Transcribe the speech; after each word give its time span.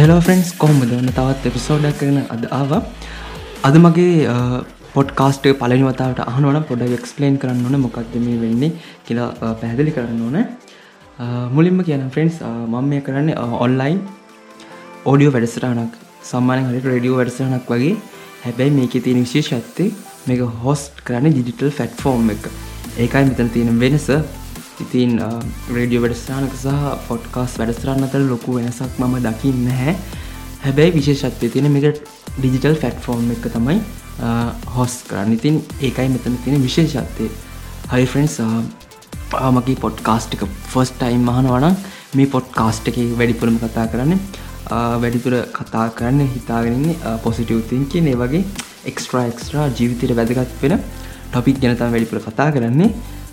Hello 0.00 0.20
friends 0.26 0.50
කොහොම 0.60 0.78
දන්න 0.90 1.08
තවත් 1.16 1.48
එපිසෝඩක් 1.48 1.96
කරන 2.00 2.18
අද 2.34 2.44
ආව. 2.58 2.70
අද 3.68 3.74
මගේ 3.84 4.30
පොඩ්කාස්ට 4.94 5.46
පලනි 5.60 5.84
වතාවට 5.88 6.20
අහනවන 6.24 6.58
පොඩ 6.70 6.84
එක්ස්පලේන් 6.98 7.34
කරන්න 7.42 7.66
ඕන 7.68 7.76
මොකක්ද 7.82 8.14
මේ 8.26 8.38
වෙන්නේ 8.44 8.70
කියලා 9.06 9.50
පැහැදිලි 9.60 9.92
කරන්න 9.96 10.22
ඕන. 10.26 10.38
මුලින්ම 11.56 11.82
කියන 11.88 12.06
ෆ්‍රෙන්න්ස් 12.14 12.38
මම 12.46 12.88
මේ 12.92 13.02
කරන්න 13.08 13.30
ඔන්ලයින් 13.66 14.00
ඕඩියෝ 15.10 15.34
වැඩසටනක් 15.36 16.00
සම්මාන 16.30 16.64
හරිට 16.70 16.88
රඩියෝ 16.94 17.20
වැඩසටනක් 17.20 17.68
වගේ. 17.74 17.94
හැබැයි 18.44 18.76
මේක 18.78 18.96
තියෙන 19.06 19.22
විශේෂ 19.26 19.52
ඇත්තේ 19.58 19.90
මේක 20.28 20.40
හොස්ට් 20.64 21.04
කරන්න 21.08 21.34
ඩිජිටල් 21.36 21.76
ෆැට් 21.80 22.04
ෆෝර්ම් 22.04 22.30
එක. 22.36 22.48
ඒකයි 23.04 23.24
මෙතන 23.30 23.52
තියෙන 23.56 23.80
වෙනස. 23.84 24.08
ඉතින් 24.84 25.12
රඩියෝ 25.74 26.02
වැඩස්ථානක 26.04 26.54
සහ 26.56 26.90
ෆොට්කාස් 27.06 27.54
වැඩස්තරන්න 27.60 28.06
අතර 28.08 28.22
ලොකු 28.32 28.56
වෙනසක් 28.58 28.98
මම 29.00 29.16
දකින්න 29.26 29.64
නැහැ. 29.68 29.94
හැබැයි 30.64 30.96
විශේෂත්වය 30.98 31.52
තියෙන 31.54 31.72
මේක 31.76 32.02
ඩිජිටල් 32.38 32.76
ෆැට්ෆෝර්ම් 32.82 33.30
එක 33.36 33.46
තමයි 33.56 33.78
හොස් 34.76 34.94
කරන්න. 35.08 35.32
ඉතින් 35.38 35.62
ඒකයි 35.80 36.08
මෙතන 36.14 36.36
තියෙන 36.44 36.62
විශේෂත්වය. 36.66 37.30
හයි 37.92 38.06
ෆ්‍රෙන්න්ස් 38.12 38.36
පාමගේ 39.32 39.80
පොඩ්කාස්ට් 39.84 40.36
එක 40.36 40.44
ෆස් 40.72 40.90
ටයිම් 40.94 41.22
මහනවනම් 41.28 41.76
මේ 42.16 42.32
පොඩ්කාස්ට් 42.34 42.90
එක 42.90 42.98
වැඩිපුරම 43.18 43.56
කතා 43.64 43.86
කරන්න 43.92 44.18
වැඩිතුර 45.02 45.36
කතා 45.58 45.86
කරන්න 45.98 46.32
හිතාගෙනන්නේ 46.34 47.14
පොසිටවතින් 47.24 47.86
කිය 47.92 48.10
ඒ 48.12 48.18
වගේ 48.22 48.42
එක්ස්ට්‍රා 48.90 49.24
එක්ස්ට්‍රා 49.30 49.68
ජීවිතයට 49.78 50.16
වැදගත් 50.18 50.62
වෙන 50.62 50.76
ටොපික් 51.30 51.60
ගැනතම 51.62 51.94
වැඩිපුර 51.94 52.20
කතා 52.26 52.50
කරන්නේ. 52.56 52.90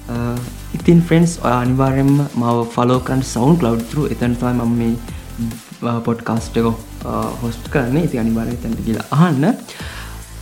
Uh, 0.07 0.39
ඉතින් 0.77 0.99
ෆ්‍රෙන්න්ස් 1.07 1.31
ඔය 1.45 1.53
අනිවාරෙන්ම 1.53 2.11
මව 2.41 2.57
ෆලෝ 2.75 2.99
කරන් 3.07 3.21
සවන්් 3.31 3.55
ලව් 3.63 3.95
රු 3.95 4.03
එතන්තයි 4.13 4.51
මම 4.53 4.75
මේ 4.81 4.93
uh, 5.83 5.99
පොඩ්කාස්ටක 6.05 6.67
හොස්ට 7.41 7.65
uh, 7.65 7.71
කරන්නේ. 7.73 8.03
ඉති 8.07 8.21
අනිවාරය 8.23 8.55
තැට 8.63 8.79
කියලා 8.87 9.07
අහන්න. 9.17 9.47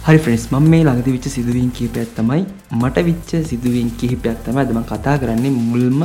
හරි 0.08 0.20
ෆ්‍රෙන්ස් 0.26 0.46
මම 0.52 0.68
මේ 0.74 0.84
ළඟද 0.84 1.10
විච්ච 1.16 1.28
සිදුවීන් 1.38 1.72
කිහිපයක් 1.78 2.12
තමයි 2.20 2.44
මට 2.82 3.06
විච්ච 3.10 3.32
සිදුවීන් 3.52 3.90
කිහිපයක් 4.02 4.44
තම 4.46 4.62
ඇදම 4.64 4.82
කතා 4.92 5.16
කරන්නේ 5.24 5.56
මුල්ම 5.72 6.02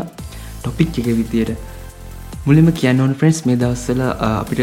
ටොපික් 0.63 0.97
එක 1.03 1.11
විදියට. 1.21 1.53
මුලිම 2.47 2.73
කියන්න 2.81 3.05
ඕන 3.05 3.13
ෆ්‍රෙන්ස් 3.21 3.41
මේ 3.49 3.61
දවස්සල 3.63 4.01
අපිට 4.31 4.61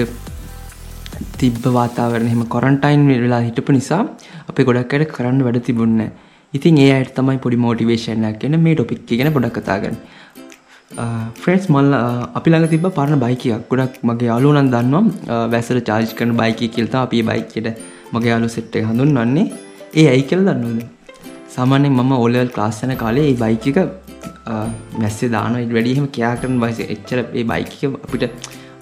තිබ්බ 1.41 1.65
වාතාවරණ 1.77 2.29
එහෙම 2.29 2.45
කොරන්ටයින් 2.55 3.03
වෙලා 3.25 3.43
හිටපු 3.47 3.77
නිසා 3.77 4.01
අපේ 4.49 4.65
ගොඩක්කට 4.69 5.11
කරන්න 5.15 5.45
වැඩ 5.47 5.61
තිබුන්නේ 5.67 6.09
ඉතින් 6.53 6.77
ඒ 6.77 6.91
අයට 6.91 7.11
තමයි 7.15 7.39
පොඩි 7.39 7.57
මෝටිවේෂන්යක් 7.57 8.39
ගැන 8.41 8.57
මේ 8.61 8.75
ටොපික් 8.75 9.03
ගැන 9.11 9.33
පොඩක් 9.33 9.59
කතාගන්න 9.59 9.97
ෆ්‍රෙන්ස් 11.35 11.65
මල්ල 11.67 11.93
අපි 12.33 12.49
ළඟ 12.49 12.69
තිබ 12.69 12.87
පරණ 12.89 13.19
බයිකයක් 13.19 13.63
ගොඩක් 13.69 13.95
මගේ 14.03 14.29
අලුනන් 14.29 14.71
දන්නවා 14.71 15.39
වැසර 15.47 15.79
චාර්ජ් 15.81 16.13
කරන 16.13 16.35
බයිකි 16.35 16.69
කියල්තා 16.69 17.01
අපි 17.01 17.23
බයිකයට 17.23 17.67
මගේ 18.13 18.33
අලු 18.33 18.49
සෙට්ට 18.49 18.77
හඳුන් 18.81 19.11
වන්නේ 19.15 19.47
ඒ 19.93 20.07
ඇයි 20.07 20.23
කෙල් 20.23 20.43
දන්නද 20.43 20.83
සාමානෙන් 21.49 21.93
මම 21.93 22.13
ඔලල් 22.17 22.37
ක්ලාස්සන 22.49 22.95
කාලේ 22.95 23.27
ඒ 23.27 23.35
බයිකික 23.37 23.79
මැස්සේ 24.97 25.29
දාන 25.29 25.59
වැඩියහම 25.69 26.07
කයා 26.11 26.33
කරන 26.37 26.55
වයිස 26.59 26.79
එච්චර 26.87 27.19
ඒ 27.19 27.45
බයික 27.45 27.75
අපිට 27.99 28.25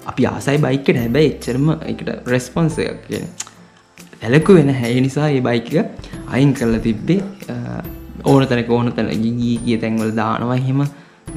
අපි 0.06 0.26
ආසයි 0.26 0.58
බයිකට 0.60 0.96
හැබැයි 0.96 1.32
එච්චරම 1.32 1.68
එකට 1.84 2.10
රෙස්පොන්සයක් 2.26 3.02
කියන 3.06 3.26
ඇලකු 4.22 4.54
වෙන 4.58 4.70
හැයි 4.80 5.00
නිසා 5.06 5.30
ඒ 5.30 5.40
බයික 5.48 5.72
අයින් 6.34 6.52
කරලා 6.58 6.82
තිබ්බේ 6.86 7.20
ඕන 8.24 8.46
තැනක 8.50 8.70
ඕන 8.76 8.92
තැන 8.92 9.10
ගී 9.24 9.56
කිය 9.64 9.78
තැන්වල 9.82 10.12
දානවා. 10.20 10.60
හෙම 10.68 10.80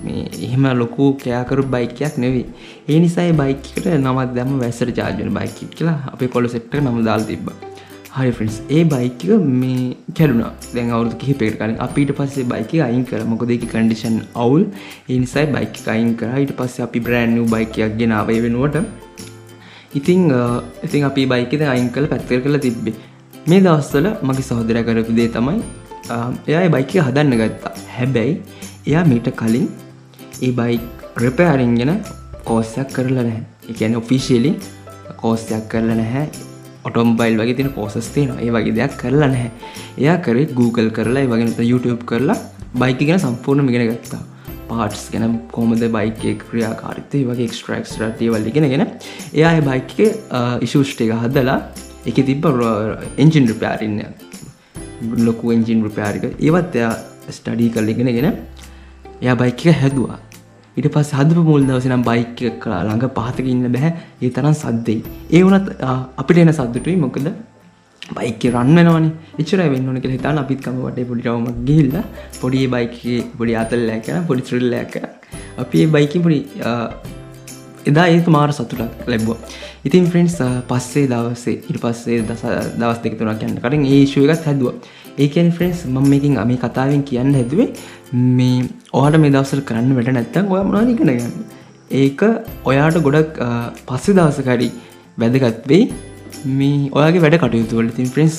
මේ 0.04 0.26
එහෙම 0.48 0.66
ලොකු 0.82 1.08
කෑකරු 1.24 1.66
බයිකයක් 1.76 2.20
නෙවේ 2.24 2.46
ඒ 2.92 3.00
නිසා 3.06 3.28
බයිකට 3.42 3.90
නමත් 3.96 4.30
දැම 4.38 4.54
වැසර 4.64 4.90
ජාජන 5.00 5.34
බයිකි 5.40 5.68
කියලා 5.76 5.98
අපේ 6.14 6.32
කොල 6.36 6.48
සෙට්ට 6.56 6.80
නම 6.84 7.02
දාල් 7.10 7.26
තිබ්බ. 7.32 7.50
හරි 8.14 8.32
ෆිස් 8.38 8.56
ඒ 8.78 8.84
බයික 8.94 9.26
මේ 9.62 9.90
කැරුණ 10.20 10.42
දැන් 10.76 10.94
අවුදු 10.96 11.20
කිහිපෙට 11.24 11.60
කලින් 11.60 11.76
අපිට 11.88 12.16
පස්සේ 12.20 12.48
බයික 12.54 12.74
අයින් 12.88 13.04
කර 13.12 13.22
මොකදක 13.34 13.68
කන්ඩිෂන් 13.74 14.18
අවුල්. 14.46 14.66
ඒ 15.10 15.20
නිසයි 15.26 15.46
බයික 15.58 15.84
අයින් 15.96 16.10
කර. 16.22 16.32
ඊට 16.44 16.56
පස්සේ 16.62 16.88
අපි 16.88 17.06
බ්‍රෑන්් 17.10 17.38
බයිකයක් 17.56 17.94
ගෙන 18.02 18.18
අවය 18.22 18.40
වෙනුවට 18.48 19.09
ඉතිං 19.98 20.32
ඉතින් 20.86 21.04
අපි 21.10 21.26
බයිකද 21.26 21.62
අයින් 21.74 21.90
කළ 21.94 22.08
පැත්තර 22.14 22.42
කළ 22.46 22.58
තිබ්බේ. 22.66 22.96
මේ 23.50 23.62
දවස්වල 23.66 24.08
මගේ 24.28 24.48
සහෝදර 24.50 24.78
කරපු 24.88 25.14
දේ 25.20 25.30
තමයි 25.36 25.62
එයා 26.48 26.70
බයික 26.76 26.94
හදන්න 27.08 27.34
ගත්තා. 27.42 27.74
හැබැයි 27.98 28.34
එයා 28.88 29.04
මීට 29.12 29.30
කලින් 29.40 29.68
ඒ 30.46 30.52
බයි 30.60 30.80
රෙපෑරිංගෙන 31.24 31.94
කෝස්සයක් 32.50 32.94
කරලා 32.98 33.24
නැහැ. 33.30 33.44
එකන 33.72 33.96
ඔෆිසිියලි 34.02 34.52
කෝස්යක් 35.22 35.66
කරලා 35.72 35.98
නැහැ. 36.02 36.28
ඔටොම්බයිල් 36.88 37.36
වගේ 37.42 37.58
තින 37.60 37.70
කෝසස් 37.78 38.10
තියෙන 38.14 38.38
ඒ 38.46 38.52
වගේ 38.56 38.76
දෙයක් 38.78 38.94
කරලා 39.02 39.30
නැහැ. 39.34 39.52
එයා 40.02 40.18
කරේ 40.26 40.46
Google 40.60 40.90
කරලා 40.98 41.26
වගේ 41.32 41.70
YouTube 41.72 42.04
කරලා 42.12 42.38
බයික 42.82 43.02
ගැන 43.10 43.20
සම්පූර්ණ 43.26 43.66
මිගෙන 43.70 43.90
ගත්තා. 43.92 44.22
පාටස් 44.72 45.04
ගැන 45.14 45.36
කොමද 45.56 45.84
බයික 45.98 46.24
ක්‍රියාකාරිතය 46.46 47.22
වගේ 47.30 47.48
එක්ස්ට්‍රක්ස් 47.50 47.94
රටය 48.02 48.32
වල්ලිගෙන 48.34 48.70
ගෙන 48.74 48.86
එයා 49.34 49.54
බයික 49.70 49.94
ඉශෂ්ට 50.66 51.06
එක 51.06 51.14
හදලා 51.26 51.60
එක 52.06 52.18
තිබ්බ 52.30 52.46
එන්ජින් 53.24 53.52
රුපයාරින්න 53.52 54.00
ලොකු 55.28 55.54
එන්ජින් 55.58 55.84
රුපයාරික 55.88 56.26
ඒවත් 56.30 56.80
එයා 56.82 56.96
ස්ටඩී 57.38 57.70
කරලිගෙන 57.76 58.12
ගෙන 58.18 58.28
එයා 59.22 59.36
බයික 59.36 59.64
හැදවා. 59.82 60.18
ඉට 60.78 60.88
පස් 60.96 61.12
හදප 61.20 61.46
මුල් 61.50 61.64
දවසනම් 61.70 62.04
බයික 62.10 62.42
කලා 62.64 62.82
ළඟ 62.88 63.14
පහතක 63.18 63.48
ඉන්න 63.54 63.72
බැහැ. 63.76 63.92
ඒ 64.24 64.30
තරම් 64.36 64.56
සද්දෙයි. 64.64 65.00
ඒ 65.36 65.42
වනත් 65.44 65.68
අපිට 66.22 66.44
එන 66.44 66.54
සද්දුටුයි 66.54 66.98
මොකද 67.06 67.28
බයික 68.12 68.44
රන්නවන 68.54 69.08
එචර 69.40 69.62
වෙන්නන 69.68 70.02
කෙ 70.02 70.10
හිතාන 70.10 70.42
අපිත්කම 70.44 70.82
වට 70.82 71.08
පොඩිටවම 71.10 71.48
ගිල්ල 71.70 71.96
පොඩි 72.42 72.66
බයික 72.68 73.00
පොඩි 73.38 73.56
අතල්ලෑක 73.56 74.10
පොඩි 74.30 74.48
ත්‍රල්ලෑක 74.50 74.94
අපි 75.58 75.82
බයික 75.96 76.16
පොඩි 76.26 76.40
එදා 77.86 78.08
ඒක 78.10 78.28
මාර 78.30 78.50
සතුටක් 78.52 79.08
ලැබ්බ 79.08 79.30
ඉතින් 79.82 80.08
ෆ්‍රෙන්න්ස් 80.08 80.36
පස්සේ 80.68 81.08
දවසේ 81.08 81.56
ඉට 81.64 81.80
පස්සේ 81.80 82.24
දවස් 82.74 83.00
දෙක 83.04 83.16
තුනක් 83.20 83.46
යන්න 83.48 83.62
කරින් 83.64 83.86
ඒ 83.88 84.02
ශුවකත් 84.06 84.44
හැදුව. 84.46 84.76
ඒකන් 85.18 85.52
ෆ්‍රෙන්න්ස් 85.52 85.86
මම 85.86 86.10
මේකින් 86.10 86.36
අමි 86.38 86.58
කතාවෙන් 86.58 87.04
කියන්න 87.04 87.32
හැදුවේ 87.34 87.70
මේ 88.32 88.68
ඕහට 88.94 89.18
මේ 89.18 89.32
දවසල් 89.32 89.62
කරන්න 89.62 89.96
වැට 89.96 90.12
නැත්තන් 90.12 90.52
ඔය 90.54 90.62
මනාදිකන 90.64 91.12
ගන්න? 91.12 91.34
ඒක 91.94 92.22
ඔයාට 92.66 93.00
ගොඩක් 93.08 93.40
පස්සෙ 93.88 94.12
දවසකරි 94.14 94.70
වැදගත් 95.18 95.68
වෙයි. 95.68 95.90
මේ 96.60 96.78
ඔයාගේ 96.98 97.24
වැඩ 97.26 97.38
කටයුතුවල 97.44 97.90
තින් 97.98 98.08
ෆ්‍රෙන්ස් 98.16 98.38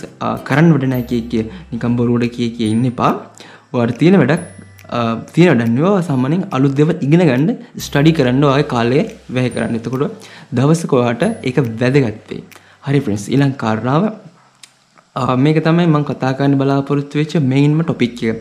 කරන්න 0.48 0.72
වැඩනෑ 0.74 1.04
කිය 1.10 1.22
කිය. 1.32 1.44
නිකම් 1.72 1.98
බොරුවට 2.00 2.34
කිය 2.36 2.50
කිය 2.56 2.70
ඉන්න 2.74 2.88
එපා. 2.92 3.12
වට 3.74 3.98
තියෙන 4.00 4.18
වැඩක් 4.22 4.44
තියෙන 5.34 5.60
ඩන්නවා 5.60 6.00
සාමනෙන් 6.08 6.42
අලුත් 6.56 6.72
දෙව 6.78 6.90
ඉගෙන 7.06 7.22
ගන්න 7.28 7.50
ස්ටඩි 7.86 8.12
කරන්න 8.18 8.44
ඔය 8.54 8.64
කාලය 8.72 9.02
වැහ 9.36 9.46
කරන්න. 9.54 9.76
එතකොට 9.80 10.30
දවසකොයාට 10.58 11.22
එක 11.50 11.58
වැදගත්වේ 11.82 12.40
හරි 12.86 13.00
ප්‍රින්ස් 13.06 13.24
ඉලං 13.36 13.52
කාරණාව. 13.62 14.04
මේක 15.44 15.58
තමයි 15.66 15.86
මං 15.92 16.04
කතාකාන්න 16.10 16.58
බලාපොරොත්තු 16.60 17.20
වෙච්ච 17.20 17.34
මෙයින්ම 17.52 17.80
ටොපික්ය 17.82 18.32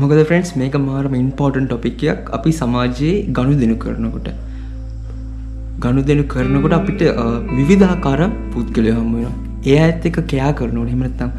මොකද 0.00 0.20
ෆ්‍රෙන්න්ස් 0.28 0.50
මේක 0.62 0.74
මාරම 0.88 1.14
ඉන්පෝර්ටන් 1.22 1.66
ටොපික්යක් 1.70 2.30
අපි 2.38 2.50
සමාජයේ 2.60 3.14
ගණු 3.36 3.54
දෙනු 3.62 3.76
කරනකොට. 3.84 4.28
ගණු 5.82 6.02
දෙනු 6.08 6.24
කරනකොට 6.32 6.74
අපිට 6.78 7.02
විවිධාකාර 7.58 8.20
පුද්ගලය 8.52 8.90
හම්මුෙන 8.98 9.32
ඒ 9.70 9.78
ඇත් 9.86 10.04
එක 10.08 10.18
කයා 10.32 10.50
කරනවට 10.58 10.92
හෙමනත්තම් 10.94 11.30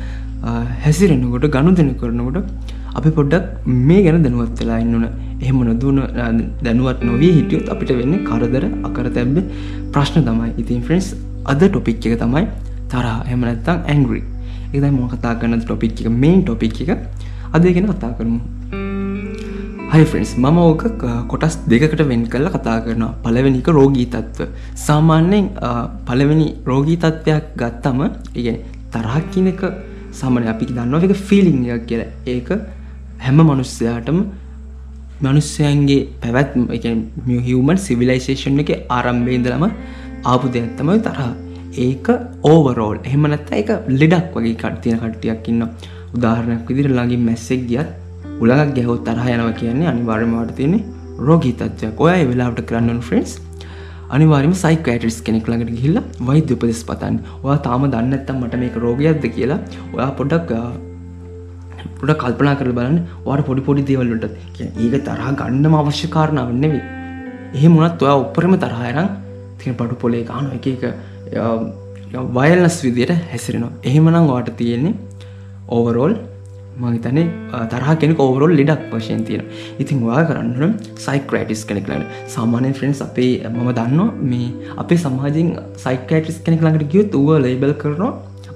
හැසිරෙනකොට 0.83 1.47
ගණු 1.56 1.71
දෙනු 1.79 1.94
කරනකොට 2.01 2.38
අපි 2.97 3.09
පොඩ්ඩක් 3.17 3.45
මේ 3.88 4.01
ගැන 4.06 4.21
දැනුවත් 4.25 4.59
වෙලා 4.62 4.79
ඉන්නන 4.83 5.07
එහෙම 5.44 5.57
නොදුන 5.69 5.97
දැනුවත් 6.65 7.01
නොවී 7.09 7.31
හිටියොත් 7.38 7.67
අපිට 7.73 7.91
වෙන්න 8.00 8.15
කරදර 8.29 8.63
අකර 8.88 9.06
තැබ්බ 9.17 9.38
ප්‍රශ්න 9.94 10.21
තමයි. 10.27 10.50
ඉතින් 10.62 10.81
ෆ්‍රෙන්ස් 10.88 11.07
අද 11.51 11.62
ටොපික් 11.63 12.06
එක 12.07 12.15
තමයි 12.23 12.45
තරහ. 12.91 13.17
එහමනත්තං 13.31 13.77
ඇංග්‍රි 13.94 14.21
එදයි 14.75 14.91
මො 14.97 15.09
කතා 15.13 15.33
කරන්න 15.39 15.62
ටොපික් 15.65 16.01
එක 16.01 16.09
මේන් 16.23 16.39
ටොපික් 16.44 16.77
එක. 16.83 16.91
අදේ 17.56 17.73
ගැන 17.75 17.89
කතා 17.94 18.12
කරමු. 18.17 18.39
හයි 19.92 20.06
ෆ්‍රෙන්ස් 20.12 20.31
මම 20.44 20.57
ඕක 20.62 20.81
කොටස් 21.31 21.54
දෙකට 21.72 22.01
වෙන් 22.10 22.24
කල්ල 22.31 22.48
කතා 22.56 22.78
කරනවා. 22.86 23.13
පලවෙනික 23.24 23.68
රෝගී 23.78 24.07
තත්ව 24.13 24.48
සාමාන්‍යයෙන් 24.86 25.45
පලවෙනි 26.07 26.48
රෝගී 26.69 26.98
තත්ත්වයක් 27.04 27.45
ගත්තම 27.62 28.00
ඉගෙන 28.39 28.57
තරහක් 28.94 29.30
කියනක 29.34 29.62
සමන 30.19 30.48
අපි 30.54 30.66
දන්න 30.69 31.06
එක 31.07 31.13
ෆිලිංයක් 31.28 31.86
කියල. 31.89 32.01
ඒක 32.34 32.50
හැම 33.25 33.39
මනුස්්‍යයාටම 33.50 34.18
මනුස්්‍යයන්ගේ 35.25 36.01
පැවැත් 36.24 36.51
හිවමන් 37.48 37.80
සිවිලයිසේෂන් 37.86 38.60
එක 38.63 38.72
ආරම්භේදලම 38.98 39.63
ආපු 40.31 40.51
දෙයක්ත්තමයි 40.56 41.00
තරහ. 41.07 41.22
ඒක 41.86 42.07
ඕවරෝල් 42.51 42.98
එහෙමනැත්ත 43.07 43.54
එක 43.62 43.72
ලෙඩක් 44.01 44.36
වගේ 44.36 44.60
කටතියන 44.63 45.00
කට්ටියක් 45.06 45.48
ඉන්න 45.54 45.63
උදාහරණයක් 46.16 46.68
විදිර 46.69 46.92
ළඟින් 46.92 47.25
මැස්සෙක් 47.30 47.63
ගියත් 47.72 47.89
උලගක් 48.44 48.72
ගැහොත් 48.78 49.04
තරහ 49.10 49.28
යනව 49.36 49.50
කියන්නේ 49.60 49.92
අනිවාර්යමට 49.94 50.56
තියෙන්නේ 50.57 50.84
රෝගී 51.28 51.54
තත්වයක් 51.60 52.01
ඔය 52.06 52.24
වෙලාවට 52.31 52.60
කරන්නන් 52.69 53.00
ෆ්‍රෙන්ස් 53.07 53.31
අනිවාර්යයෙන්ම 54.16 54.56
සයිකියාට්‍රිස් 54.63 55.18
කෙනෙක් 55.28 55.48
ළඟට 55.50 55.72
ගිහිල්ලා 55.78 56.04
වෛද්‍ය 56.28 56.54
උපදෙස් 56.57 56.81
පතන්න. 56.89 57.16
ඔයා 57.45 57.57
තාම 57.68 57.88
දන්නේ 57.94 58.12
නැත්නම් 58.12 58.38
මට 58.44 58.60
මේක 58.63 58.75
රෝගයක්ද 58.84 59.25
කියලා 59.38 59.60
ඔයා 59.95 60.10
පොඩ්ඩක් 60.19 60.51
පොඩ 62.00 62.12
කල්පනා 62.22 62.56
කර 62.60 62.69
බලන්න. 62.78 63.00
වාට 63.25 63.44
පොඩි 63.50 63.66
පොඩි 63.68 63.88
දේවල්ලට 63.89 64.25
ඒක 64.84 64.95
තරහා 65.07 65.34
ගන්නම 65.42 65.75
අවශ්‍ය 65.81 66.07
කාරණාව 66.16 66.54
නෙවෙයි. 66.63 66.84
එහෙම 67.57 67.72
මුණත් 67.78 68.06
ඔයා 68.07 68.22
උපරම 68.24 68.56
තරහයරම් 68.63 69.10
තින 69.60 69.75
පටු 69.81 70.01
පොලේ 70.06 70.24
කානු 70.31 70.48
එක 70.57 70.68
එක 70.75 70.84
වයල්නස් 72.38 72.78
විදියට 72.86 73.13
හැසිරෙනවා. 73.31 73.74
එහෙමනම් 73.89 74.31
වාට 74.31 74.50
තියෙන්නේ 74.62 74.95
ඕවරෝල් 75.75 76.13
මහිතන 76.77 77.19
තරහ 77.71 77.89
කෙනෙ 78.01 78.15
ඕවරෝල් 78.18 78.53
ලෙඩක් 78.59 78.88
වශයෙන් 78.94 79.21
තියෙන 79.27 79.45
ඉතින් 79.79 80.00
වා 80.01 80.21
කරන්න 80.24 80.74
සයික්‍රටිස් 80.97 81.63
කෙනෙක් 81.65 81.89
ලන්න 81.89 82.06
සාමානය 82.27 82.71
ෆ්‍රෙන්න්ස් 82.74 83.01
අපේ 83.01 83.33
මම 83.50 83.69
දන්න 83.74 84.01
මේ 84.24 84.50
අපේ 84.77 85.00
සමාජෙන් 85.00 85.51
සයිකටිස් 85.77 86.39
කෙනෙක් 86.45 86.62
ළඟට 86.62 86.91
ගියත් 86.94 87.15
වුව 87.19 87.31
ලේබල් 87.39 87.74
කරනවා 87.75 88.13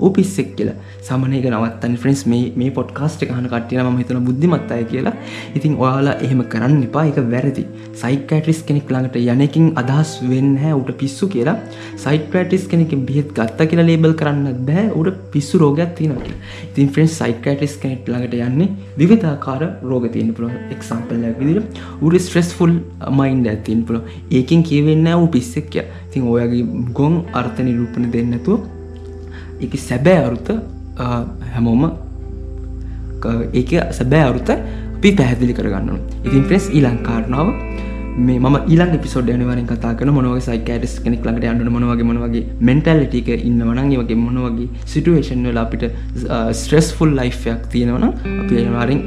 පිස්සෙක් 0.10 0.56
කියලා. 0.58 0.78
සමනයක 1.02 1.48
නවත්තන් 1.52 1.96
ෆ්‍රෙන්ස් 2.04 2.24
මේ 2.34 2.52
මේ 2.56 2.72
පොඩ්කාස්ට 2.80 3.26
හන 3.30 3.50
කටියන 3.54 3.86
ම 3.86 3.98
හිතන 4.02 4.22
බුද්ධිමත් 4.28 4.72
අය 4.72 4.84
කියලා. 4.94 5.16
ඉතින් 5.56 5.76
ඔයාලා 5.84 6.18
එහෙම 6.26 6.44
කරන්න 6.54 6.84
එපා. 6.88 7.06
එක 7.12 7.20
වැරදි. 7.34 7.66
සයිකටිස් 8.04 8.62
කෙනෙක් 8.70 8.92
ළඟට 8.94 9.18
යනකින් 9.36 9.72
අදහස් 9.84 10.14
වෙන්න 10.32 10.52
හැ 10.64 10.74
උට 10.82 10.92
පිස්සු 11.04 11.32
කියලා. 11.36 11.58
සයිකටිස් 12.06 12.66
කෙනෙක 12.74 12.96
බියත් 13.10 13.32
ගත්ත 13.38 13.70
කියලා 13.72 13.90
ලේබල් 13.92 14.18
කරන්න 14.24 14.66
බෑ. 14.70 14.88
උට 15.02 15.18
පිස්සු 15.34 15.62
රෝගයක් 15.62 15.96
තියෙනක 15.98 16.28
ඉතින් 16.66 16.90
ෆ්‍රෙන්ස් 16.94 17.14
සයිකටිස් 17.22 17.76
කෙනෙක් 17.82 18.10
ළඟට 18.12 18.36
යන්නේ 18.48 18.70
විවිධාකාර 19.00 19.64
රෝග 19.92 20.06
තියෙන 20.16 20.34
පුළ 20.38 20.52
එක්සම්පල්ල 20.76 21.24
විදිර 21.40 21.62
උඩ 22.02 22.20
ස්ට්‍රෙස්ෆුල් 22.26 22.76
මයින්ඩ 23.20 23.50
ඇතින් 23.54 23.82
පුළ 23.88 24.02
ඒකින් 24.40 24.64
කියවෙන්න 24.70 25.10
වූ 25.14 25.32
පිස්සෙක්ය 25.38 25.84
ඉතින් 25.84 26.30
ඔයගේ 26.34 26.64
ගොන් 27.00 27.18
අර්ථ 27.42 27.60
නිරූපණ 27.68 28.12
දෙන්නතුව 28.16 28.81
එක 29.66 29.74
සැබෑ 29.88 30.24
අරුත 30.28 30.50
හැමෝම 31.54 31.84
ඒක 33.60 33.72
සැබෑ 34.00 34.24
අරුත 34.32 34.50
අපි 34.56 35.10
පැහැදිලි 35.20 35.54
කරගන්න 35.60 36.02
ඉතින් 36.28 36.44
ප්‍රෙස් 36.50 36.68
ඊලං 36.78 37.00
කාරණාව. 37.08 37.50
මේ 38.28 38.40
ම 38.44 38.56
ඊලන් 38.74 38.94
පිසෝඩ් 39.04 39.30
යනවරින් 39.34 39.68
කතා 39.70 39.94
කන 40.00 40.10
මොනවගේ 40.16 40.44
සයිකටස් 40.48 40.94
කෙනෙක් 41.04 41.24
ලඟට 41.28 41.46
අන්ඩ 41.52 41.70
මොනවගේ 41.76 42.08
මොනවගේ 42.10 42.44
මෙන්ටල්ලිටික 42.70 43.30
ඉන්න 43.50 43.62
වනන් 43.68 43.94
වගේ 44.02 44.18
මොනවගේ 44.26 44.68
සිටුවේෂන් 44.94 45.46
වල 45.50 45.60
අපිට 45.64 45.84
ස්ට්‍රෙස්ෆුල් 46.62 47.16
ලයිෆයක් 47.20 47.62
තියෙනවන 47.74 48.06
අපි 48.08 48.54
එනවාරින් 48.64 49.02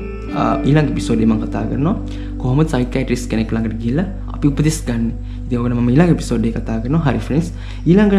ඊළඟ 0.68 0.90
පිසෝඩීම 0.98 1.34
කතා 1.44 1.64
කරනවා. 1.70 1.96
කොහොම 2.42 2.60
සයිකයිටස් 2.74 3.26
කෙනෙක් 3.32 3.52
ළඟට 3.54 3.76
ගිල්ල 3.84 4.00
අපි 4.34 4.44
උපදෙස් 4.52 4.78
ගන්න? 4.88 5.04
ඉතිවන 5.46 5.76
ම 5.76 5.90
ඊළඟ 5.92 6.16
පිසෝඩ්ඩේ 6.22 6.54
කතා 6.56 6.80
කරන 6.82 6.96
හරි 7.06 7.20
ෆ්‍රෙන්ස් 7.26 7.52
ඊළඟ 7.90 8.14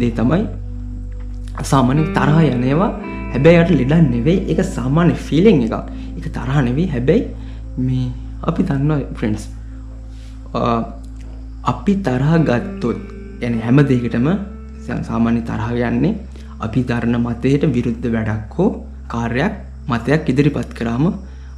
දේ 0.00 0.12
තමයි 0.20 0.42
සාමානෙන් 1.62 2.12
තරහ 2.14 2.38
යනේවා 2.48 2.92
හැබැයියට 3.32 3.70
ලෙඩන් 3.80 4.10
නෙවෙයි. 4.10 4.38
එක 4.50 4.64
සාමාන්‍ය 4.66 5.14
ෆිලෙන් 5.16 5.62
එක 5.62 5.74
එක 6.18 6.26
තරහ 6.30 6.58
නෙවී 6.62 6.88
හැබැයි 6.88 7.22
මේ 7.78 8.06
අපි 8.42 8.62
දන්න 8.62 9.14
ෆ්‍රෙන්ඩස් 9.14 9.44
අපි 11.64 11.92
තරහ 11.98 12.32
ගත්තොත් 12.40 12.98
යන 13.40 13.54
හැම 13.60 13.78
දෙකටම 13.82 14.28
සාමාන්‍ය 15.02 15.42
තරහ 15.42 15.68
යන්නේ 15.80 16.14
අපි 16.60 16.80
දරණ 16.84 17.18
මතයට 17.18 17.66
විරුද්ධ 17.68 18.08
වැඩක් 18.08 18.56
හෝ 18.56 18.70
කාර්යක් 19.08 19.54
මතයක් 19.88 20.28
ඉදිරිපත් 20.28 20.72
කරාම 20.74 21.04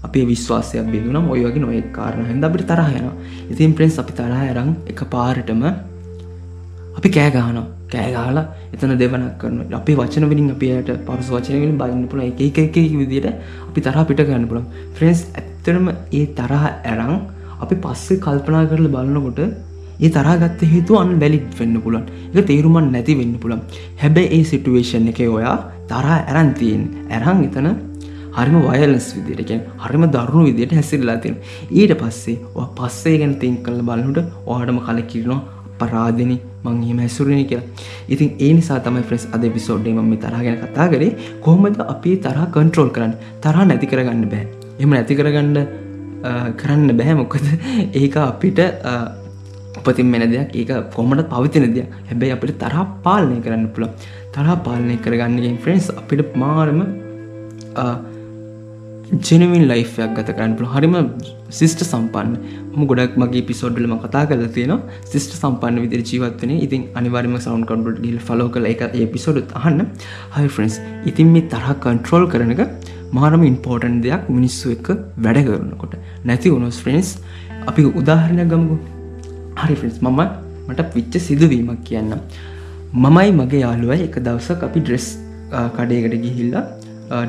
අපේ 0.02 0.24
විශ්වාසයක් 0.24 0.86
බිඳුනම් 0.86 1.30
ඔය 1.30 1.44
වගේ 1.44 1.60
නොය 1.60 1.80
කාරණ 1.92 2.26
හිද 2.26 2.44
අපිට 2.44 2.66
තරහයන 2.66 3.08
ඉතින් 3.50 3.72
ප්‍රෙන්ස් 3.72 3.98
අපි 3.98 4.12
තරහ 4.14 4.42
අරං 4.44 4.70
එක 4.86 5.00
පාරටම 5.10 5.62
අපි 6.96 7.08
කෑගානවා 7.10 7.73
කෑගාලා 7.90 8.46
එතන 8.72 8.94
දෙවනක් 8.94 9.36
කරන 9.38 9.58
අපේ 9.72 9.96
වචන 9.96 10.26
වලින් 10.26 10.48
අපියට 10.50 10.90
පරස 11.04 11.28
වචනවලින් 11.30 11.76
බලන්න 11.76 12.08
පුළ 12.08 12.22
එක 12.22 12.40
එක 12.42 12.58
එක 12.62 12.76
විදියට 12.94 13.28
අපි 13.62 13.80
තරහ 13.80 14.02
පිට 14.04 14.22
ගන්න 14.22 14.46
පුළන් 14.46 14.66
ෆ්‍රෙන්ස් 14.94 15.22
ඇත්තරම 15.32 15.86
ඒ 15.90 16.24
තරහ 16.32 16.64
ඇරං 16.64 17.14
අපි 17.60 17.76
පස්සේ 17.78 18.20
කල්පනා 18.20 18.64
කරල 18.66 18.88
බලන්නකොට 18.88 19.40
ඒ 19.96 20.10
තරගත්ත 20.10 20.62
හේතු 20.66 20.92
අන් 20.96 21.10
වැලික් 21.16 21.48
වෙන්න 21.54 21.76
පුළන් 21.78 22.04
එක 22.32 22.46
තේරුමන් 22.46 22.90
නැති 22.90 23.14
වෙන්න 23.14 23.34
පුළන් 23.38 23.64
හැබැයි 23.96 24.30
ඒ 24.32 24.44
සිටුවේෂන් 24.44 25.10
එක 25.10 25.20
ඔයා 25.30 25.56
තරා 25.88 26.20
ඇරන්තියෙන් 26.22 26.84
ඇරං 27.10 27.44
එතන 27.44 27.68
හරිම 28.34 28.56
වයලස් 28.62 29.06
විදිරකෙන් 29.18 29.60
හරිම 29.78 30.04
දරුණු 30.08 30.44
විදියට 30.46 30.72
හැසිරලා 30.72 31.18
තියෙන 31.18 31.36
ඊට 31.72 31.92
පස්සේ 31.96 32.64
පස්සේ 32.76 33.16
ගැන 33.16 33.34
තින් 33.36 33.54
කල 33.58 33.78
බලනුට 33.82 34.18
ඕහටම 34.46 34.80
කලකිරනවා 34.80 35.40
පරාධනි 35.78 36.36
මං 36.64 36.82
එහෙම 36.82 36.98
හැසුරෙන 36.98 37.40
කියලා. 37.44 37.64
ඉතින් 38.08 38.30
ඒ 38.38 38.52
නිසා 38.52 38.78
තමයි 38.80 39.02
ෆ්‍රෙස් 39.02 39.24
අද 39.32 39.44
පිසෝඩ්ඩේ 39.56 39.94
මම 39.94 40.14
තරහ 40.18 40.42
ගැන 40.46 40.58
කතා 40.62 40.86
කරේ. 40.88 41.10
කොහොමද 41.40 41.80
අපි 41.86 42.12
තරහ 42.18 42.44
කන්ට්‍රෝල් 42.50 42.90
කරන්න? 42.90 43.14
තරහ 43.40 43.64
නැති 43.64 43.86
කරගන්න 43.86 44.24
බෑ. 44.30 44.46
එම 44.78 44.90
නැති 44.90 45.14
කරගන්න 45.14 45.58
කරන්න 46.56 46.96
බැහැ 46.96 47.14
මොකද 47.14 47.46
ඒක 48.02 48.16
අපිට 48.22 48.60
උපතින් 49.78 50.06
මෙන 50.06 50.26
දෙයක්. 50.26 50.50
ඒක 50.54 50.72
කොමට 50.90 51.28
පවිතින 51.28 51.68
දෙයක්? 51.74 51.88
හැබැයි 52.08 52.36
අපිට 52.38 52.58
තරහ 52.58 52.86
පාලනය 53.04 53.38
කරන්න 53.44 53.68
පුළ 53.68 53.88
තරහ 54.32 54.58
පාලනය 54.66 54.96
කරගන්නගෙන් 54.98 55.58
ෆ්‍රෙන්ස් 55.58 55.88
අපිට 55.92 56.36
මාරම 56.36 56.80
ජෙනවින් 59.26 59.64
ලයිෆයක් 59.70 60.12
ගත 60.16 60.28
කරන්න 60.36 60.52
පුළ 60.58 60.68
හරිම 60.74 60.94
සිිස්ට 61.58 61.80
සම්පන්න. 61.84 62.30
ම 62.76 62.86
ගොඩක් 62.90 63.16
මගේ 63.22 63.42
පිසෝඩ්ලම 63.50 63.94
කතා 64.04 64.24
කල 64.30 64.44
තියෙන 64.56 64.72
සිිස්ට 65.12 65.32
සම්පන්න 65.40 65.80
විදිර 65.84 66.02
ජීවත්වන 66.10 66.52
ඉතින් 66.66 66.82
අනිවාර්ම 66.98 67.34
සවන් 67.46 67.64
කන්ඩුට 67.70 67.98
ගිල් 68.04 68.18
ෆලෝ 68.28 68.48
කල 68.54 68.66
එක 68.72 68.82
පිසෝඩුත් 69.14 69.52
අහන්න. 69.60 69.80
හයි 70.36 70.48
ෆ්‍රන්ස් 70.54 70.76
ඉතින් 71.10 71.28
මේ 71.34 71.48
තරහ 71.52 71.68
කන්ට්‍රෝල් 71.84 72.24
කරනක 72.34 72.62
මාරම 73.18 73.44
ඉන්පෝර්ටන් 73.50 73.98
දෙයක්. 74.06 74.24
මිනිස්සු 74.36 74.72
එක්ක 74.76 74.88
වැඩ 75.26 75.40
කරනකොට. 75.48 75.94
නැති 76.24 76.54
වුණොස් 76.54 76.78
ෆ්‍රෙන්ස් 76.84 77.10
අපි 77.70 77.84
උදාහරණයක් 78.00 78.48
ගමකු. 78.54 78.78
හරි 79.62 79.76
ෆ්‍රෙන්ස් 79.82 79.98
මම 80.06 80.20
මට 80.68 80.88
පිච්ච 80.94 81.20
සිදුවීමක් 81.26 81.84
කියන්න 81.90 82.14
මමයි 83.04 83.30
මගේ 83.40 83.62
යාළුවයි. 83.66 84.00
එක 84.08 84.16
දවසක් 84.26 84.64
අපි 84.70 84.80
ඩ්‍රෙස් 84.80 85.06
කඩේකට 85.76 86.16
ගිහිල්ලා 86.24 86.64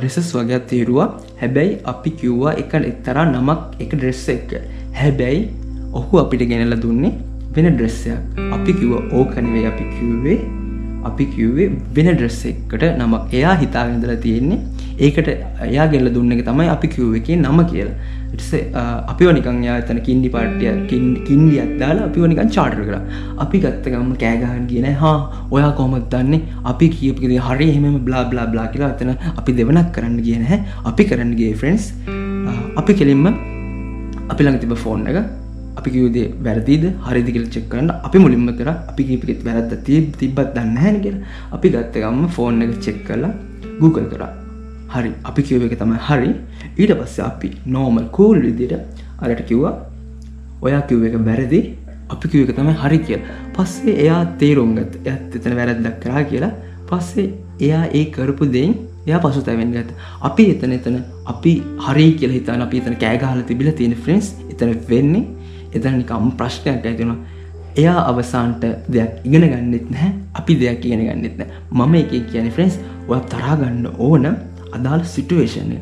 ඩෙසස් 0.01 0.31
වගේත් 0.37 0.67
තේරුවා. 0.71 1.07
හැබැයි 1.41 1.77
අපි 1.91 2.11
කිව්වා 2.19 2.53
එක 2.61 2.73
එක්තරා 2.91 3.25
නමක් 3.31 3.61
එක 3.85 3.95
ඩ්‍රෙස්ස 3.95 4.27
එක. 4.35 4.51
හැබැයි 4.99 5.41
ඔහු 5.99 6.21
අපිට 6.23 6.43
ගෙනල 6.51 6.75
දුන්නේ 6.83 7.13
වෙන 7.55 7.67
ඩ්‍රෙස්සයක් 7.75 8.39
අපි 8.57 8.71
කිව්ව 8.79 8.93
ඕකනවේ 9.19 9.65
අපි 9.71 9.85
කිව්වේ. 9.95 10.39
අපි 11.09 11.25
කිව්වේ 11.33 11.69
වෙන 11.95 12.09
ඩ්‍රෙස්ස 12.15 12.41
එකට 12.51 12.83
නමක්. 12.99 13.23
එයා 13.39 13.55
හිතාගෙනදලා 13.63 14.17
තියෙන්නේ 14.25 14.59
ඒකට 14.99 15.29
එයා 15.69 15.87
ගෙල්ල 15.93 16.09
දුන්න 16.17 16.31
එක 16.35 16.43
තමයි 16.49 16.69
අපි 16.75 16.87
කිව්ව 16.95 17.15
එක 17.19 17.29
නම 17.35 17.59
කියලා. 17.71 17.95
අපි 19.11 19.25
නිකන් 19.37 19.59
යා 19.67 19.75
තන 19.87 19.99
කින්ඩි 20.07 20.29
පාට්ටිය 20.35 20.71
කින්ඩි 21.27 21.55
අත්දාලා 21.63 22.07
අපි 22.09 22.27
නිකන් 22.31 22.49
චාටර 22.55 22.81
කර. 22.87 22.97
අපි 23.43 23.61
ගත්තගම 23.63 24.11
කෑගහන් 24.23 24.65
කියන 24.71 24.87
හා 25.01 25.15
ඔයා 25.55 25.71
කොමත් 25.79 26.09
දන්නේ? 26.13 26.41
අපි 26.71 26.89
කියපකිද 26.97 27.33
හරි 27.47 27.69
එහෙම 27.71 27.97
බ්ලා 28.09 28.23
බ්ලා 28.31 28.45
බ්ලා 28.53 28.67
කියලා 28.73 28.91
අතන 28.95 29.11
අපි 29.39 29.57
දෙවනක් 29.59 29.89
කරන්න 29.95 30.19
කියන 30.27 30.43
හැ 30.51 30.59
අපි 30.91 31.03
කරන්නගේ 31.11 31.53
ෆ්‍රෙන්න්ස් 31.61 31.87
අපි 32.81 32.93
කෙලින්ම 33.01 33.25
අපි 34.31 34.41
ළඟ 34.43 34.61
තිබ 34.63 34.77
ෆෝන් 34.85 35.07
එක. 35.11 35.19
අපි 35.79 35.89
කිවදේ 35.95 36.27
වැරදිද? 36.45 36.83
හරිදිකල 37.07 37.45
චෙක්කන්න 37.55 37.89
අපි 38.07 38.17
මුලින්ම 38.23 38.47
කර. 38.59 38.69
අපි 38.91 39.01
කීපිත් 39.09 39.43
වැරත්ත 39.47 39.75
ති 39.87 40.01
තිබත් 40.21 40.47
දන්න 40.55 40.77
හැන 40.85 40.97
කියලා. 41.03 41.21
අපි 41.55 41.67
ගත්තගම්ම 41.75 42.25
ෆෝන් 42.37 42.63
එක 42.65 42.73
චෙක් 42.87 42.99
කරලා 43.09 43.33
Google 43.81 44.09
කරා 44.13 44.44
හරි. 44.93 45.11
අපි 45.23 45.41
කිව්ව 45.43 45.65
එක 45.67 45.77
තමයි 45.79 45.99
හරි. 46.07 46.31
ඊට 46.77 46.93
පස්සේ 46.99 47.25
අපි 47.25 47.49
නෝමල් 47.67 48.07
කූල් 48.11 48.39
විදියට 48.41 48.73
අරට 49.19 49.41
කිව්වා 49.49 49.73
ඔයා 50.61 50.81
කිව්ව 50.89 51.03
එක 51.05 51.17
බැරදි 51.27 51.61
අපි 52.09 52.25
කිව්ව 52.27 52.49
එක 52.49 52.55
තමයි 52.55 52.75
හරි 52.83 52.99
කියලා. 52.99 53.37
පස්සේ 53.53 53.95
එයා 54.03 54.21
තේරුම් 54.39 54.75
ගත්ත 54.77 54.93
එයත් 55.05 55.35
එතන 55.37 55.57
වැරද්දක් 55.59 56.01
කරා 56.03 56.23
කියලා. 56.23 56.53
පස්සේ 56.87 57.27
එයා 57.59 57.85
ඒ 57.91 58.05
කරපු 58.15 58.51
දෙයින් 58.51 58.73
එයා 59.07 59.21
පසුතැවෙන් 59.21 59.71
ගත 59.71 59.89
අපි 60.21 60.43
එතන 60.53 60.71
එතන 60.71 60.97
අපි 61.25 61.53
හරි 61.85 62.07
කියලා 62.19 62.37
හිතන 62.37 62.65
අපි 62.67 62.81
එතන 62.81 62.97
කෑගහල 62.97 63.41
තිබිල 63.43 63.71
තියෙන 63.73 63.95
ෆ්‍රෙන්ස් 63.97 64.33
එතන 64.51 64.75
වෙන්නේ. 64.89 65.25
එතන 65.73 65.97
නිකම් 66.01 66.29
ප්‍රශ්නයක් 66.39 66.85
ඇතිවෙනවා 66.85 67.33
එයා 67.75 68.01
අවසාන්ට 68.09 68.63
දෙයක් 68.87 69.23
ඉගෙන 69.23 69.45
ගන්නෙත් 69.51 69.87
නැහැ. 69.91 70.11
අපි 70.33 70.53
දෙයක් 70.55 70.85
ඉගෙන 70.85 71.05
ගන්නෙත් 71.07 71.37
නෑ 71.39 71.49
මම 71.71 71.95
එක 71.95 72.13
කියන 72.31 72.51
ෆ්‍රෙන්ස් 72.51 72.79
ඔය 73.07 73.19
තරාගන්න 73.31 73.87
ඕන. 73.99 74.25
අදාළ 74.75 75.03
සිටුවේෂණය 75.07 75.77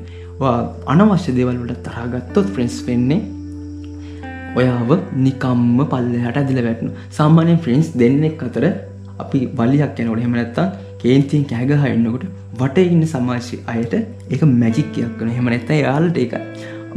අනවශ්‍ය 0.93 1.31
දේවල්වට 1.31 1.83
තරාගත්තොත් 1.85 2.47
ෆ්‍රෙන්ස් 2.47 2.77
වෙන්නේ 2.87 3.21
ඔයාව 4.55 4.91
නිකම්ම 5.19 5.79
පල්ලහට 5.85 6.37
ඇදිල 6.37 6.61
වැටනු 6.61 6.91
සාමානයෙන් 7.11 7.59
ෆ්‍රෙන්ස් 7.59 7.89
දෙන්නෙක් 7.95 8.43
අතර 8.43 8.65
අපි 9.19 9.39
වලියක් 9.55 9.99
යනකොට 9.99 10.23
හෙමනැත්තා 10.25 10.67
කේන්තියෙන් 11.01 11.45
කෑගහ 11.45 11.87
එන්නකොට 11.87 12.25
වට 12.53 12.85
ඉන්න 12.87 13.03
සමාශි 13.07 13.57
අයට 13.67 13.93
ඒක 13.95 14.43
මැජික්කයක් 14.53 15.11
කන 15.19 15.31
හෙමනැත්ත 15.31 15.73
යාලට 15.77 16.17
ඒක 16.17 16.35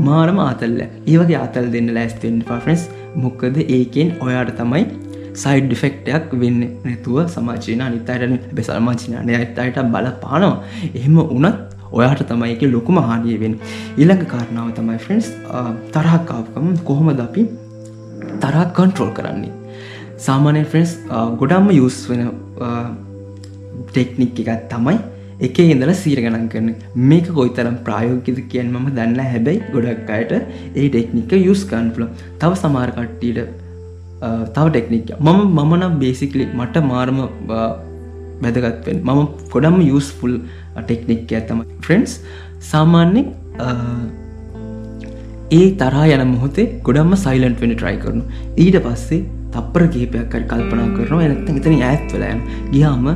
මාරම 0.00 0.38
ආතල්ල 0.40 0.78
ඒවගේ 0.82 1.38
ආතල් 1.38 1.68
දෙන්න 1.74 1.90
ලෑස්තෙන් 1.90 2.38
ෆ්‍රෙන්ස් 2.58 2.84
මොක්කද 3.16 3.56
ඒකෙන් 3.68 4.10
ඔයාට 4.20 4.52
තමයි 4.58 4.84
සයිඩ් 5.36 5.66
ඩිෆෙක්ටයක් 5.66 6.28
වෙන්න 6.34 6.60
නැතුව 6.84 7.18
සමාජයන 7.28 7.82
අනිතයට 7.82 8.44
බෙසල්මාචිනය 8.52 9.34
අයට 9.34 9.58
අයට 9.58 9.80
බල 9.94 10.08
පානවා 10.22 10.54
එහෙම 10.92 11.18
උනත් 11.28 11.75
ඔයාට 11.92 12.22
තමයි 12.30 12.52
එක 12.54 12.62
ලොකුම 12.74 12.98
හානියවෙන් 13.08 13.54
ඉළඟ 14.02 14.24
කාරණාව 14.32 14.70
තමයි 14.78 14.98
ෆ්‍රෙන්ස් 15.06 15.28
තරහක්කාවකම 15.94 16.68
කොහොමද 16.88 17.20
අපි 17.26 17.44
තරක් 18.44 18.68
කන්ට්‍රෝල් 18.78 19.12
කරන්නේ? 19.18 19.52
සාමානය 20.26 20.62
ෆ්‍රෙන්ස් 20.70 20.94
ගොඩම්ම 21.42 21.68
යස් 21.74 21.98
වෙන 22.10 22.22
ටෙක්නික් 23.90 24.40
එකත් 24.44 24.64
තමයි 24.72 24.96
එක 25.46 25.58
ඉඳල 25.62 25.92
සීර 26.02 26.18
ගණන් 26.24 26.48
කරන. 26.52 26.68
මේක 27.10 27.26
කොයිතරම් 27.38 27.76
ප්‍රායෝගිද 27.86 28.38
කියන් 28.52 28.72
මම 28.72 28.86
දන්න 28.96 29.20
හැබැයි 29.32 29.62
ගොඩක් 29.74 30.10
අයට 30.16 30.32
ඒ 30.34 30.88
ටෙක්නික 30.88 31.32
යුස් 31.48 31.62
කන්පල 31.72 32.04
තව 32.42 32.52
සමාරකට්ටීට 32.62 33.40
තව 34.54 34.66
ටෙක්නික් 34.68 35.10
මම 35.18 35.42
මමනම් 35.58 35.98
බේසිකලි 36.04 36.46
මට 36.60 36.84
මාර්ම 36.92 37.18
වැදගත්වෙන් 38.44 39.02
මම 39.04 39.20
ගොඩම් 39.52 39.76
යස්ෆුල් 39.88 40.34
ටෙක්නික් 40.82 41.34
ඇතම 41.38 41.60
ෆ්‍රෙන්න්ස් 41.86 42.14
සාමාන්‍යෙන් 42.70 43.26
ඒ 45.52 45.66
තරා 45.82 46.06
යන 46.14 46.26
මොහොතේ 46.34 46.66
ගොඩම්ම 46.88 47.16
සයිලන්ට් 47.24 47.62
වෙන 47.64 47.74
ට්‍රයි 47.74 47.96
කරනු 48.02 48.24
ඊට 48.64 48.78
පස්සේ 48.86 49.22
තප්පර 49.54 49.86
කේපයක් 49.94 50.26
කර 50.32 50.42
කල්පනා 50.52 50.88
කරනවා. 50.96 51.22
එනත්තන් 51.28 51.58
එතන 51.60 51.82
ඇත් 51.90 52.12
වෙලයන් 52.14 52.42
ගියාම 52.74 53.06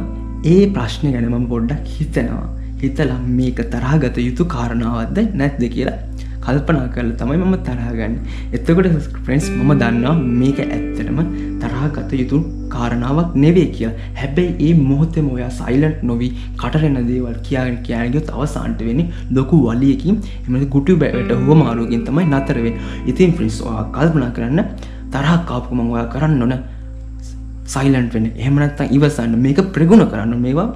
ඒ 0.52 0.62
ප්‍රශ්නය 0.76 1.12
ගැන 1.17 1.29
මම 1.31 1.47
පොඩ්ඩක් 1.52 1.93
හිතනවා. 1.97 2.49
හිතලම් 2.83 3.25
මේක 3.38 3.59
තරහගත 3.73 4.17
යුතු 4.26 4.45
කාරණාවත්ද 4.55 5.19
නැත්ද 5.40 5.64
කියලා 5.75 5.99
කල්පනා 6.45 6.87
කරල 6.95 7.11
තමයි 7.21 7.38
මම 7.40 7.57
තරහගන්න 7.67 8.14
එතකොට 8.57 8.88
ෆ්‍රෙන්ස් 9.26 9.47
මම 9.52 9.73
දන්නවා 9.83 10.14
මේක 10.40 10.59
ඇත්තටම 10.67 11.21
තරහගත 11.62 12.12
යුතු 12.21 12.38
කාරණාවක් 12.74 13.36
නෙවේ 13.44 13.66
කිය. 13.76 13.90
හැබැයි 14.20 14.54
ඒ 14.66 14.72
මොහොතෙම 14.80 15.28
ඔයා 15.34 15.50
සයිලන්ට් 15.60 16.02
නොවී 16.02 16.30
කටරෙන 16.56 16.98
දේවල් 17.10 17.36
කියාගෙන 17.46 17.78
කියයාගයොත් 17.86 18.28
අවසාන්ට 18.34 18.82
වෙනි 18.88 19.06
ලොකු 19.30 19.62
වලියකින්. 19.66 20.20
එම 20.46 20.58
ගුටි 20.74 20.98
බැට 21.02 21.32
හෝ 21.46 21.56
මාරුවකින් 21.62 22.04
තමයි 22.08 22.26
නතරවෙන් 22.32 22.76
ඉතින් 23.06 23.32
ෆ්‍රිස් 23.38 23.58
කල්පනා 23.96 24.30
කරන්න 24.36 24.60
තරහ 25.14 25.32
කාපුමං 25.46 25.86
ඔයා 25.86 26.06
කරන්න 26.14 26.38
නොන 26.38 26.54
සයිලන්ට් 27.66 28.14
වෙන 28.14 28.30
එහමනත්තන් 28.36 28.94
ඉවසන්න. 28.96 29.34
මේක 29.38 29.60
ප්‍රගුණ 29.74 30.06
කරන්න. 30.06 30.38
මේවා 30.38 30.68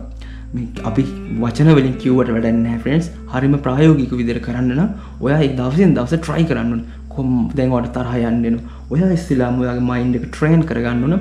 අපි 0.84 1.02
වචන 1.40 1.70
වලින් 1.76 1.94
කිව්වට 2.02 2.28
වැඩන්න 2.34 2.66
ෆ්‍රන්ස් 2.82 3.06
හරිම 3.32 3.54
ප්‍රායෝගික 3.64 4.12
විදිර 4.12 4.38
කරන්න 4.40 4.82
ඔයා 5.20 5.40
එක් 5.46 5.56
දවසින් 5.58 5.94
දවස 5.96 6.14
ට්‍රයි 6.16 6.44
කරන්න 6.50 6.82
කොම් 7.08 7.32
දැන්වට 7.50 7.90
තරහ 7.96 8.14
යන්නන 8.20 8.60
ඔය 8.90 9.00
ඉස්සිලාම 9.08 9.58
ඔයාගේ 9.62 9.86
මයින්ඩ 9.88 10.18
එක 10.18 10.26
ට්‍රේන් 10.28 10.62
කරගන්නන 10.62 11.14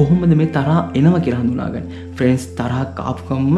කොහොමද 0.00 0.34
මේ 0.40 0.50
තරා 0.56 0.80
එනව 1.00 1.16
කියරහඳුනාගන්න 1.26 1.86
ෆ්‍රන්ස් 2.16 2.44
තරහ 2.58 2.82
කාප්කම්ම 2.98 3.56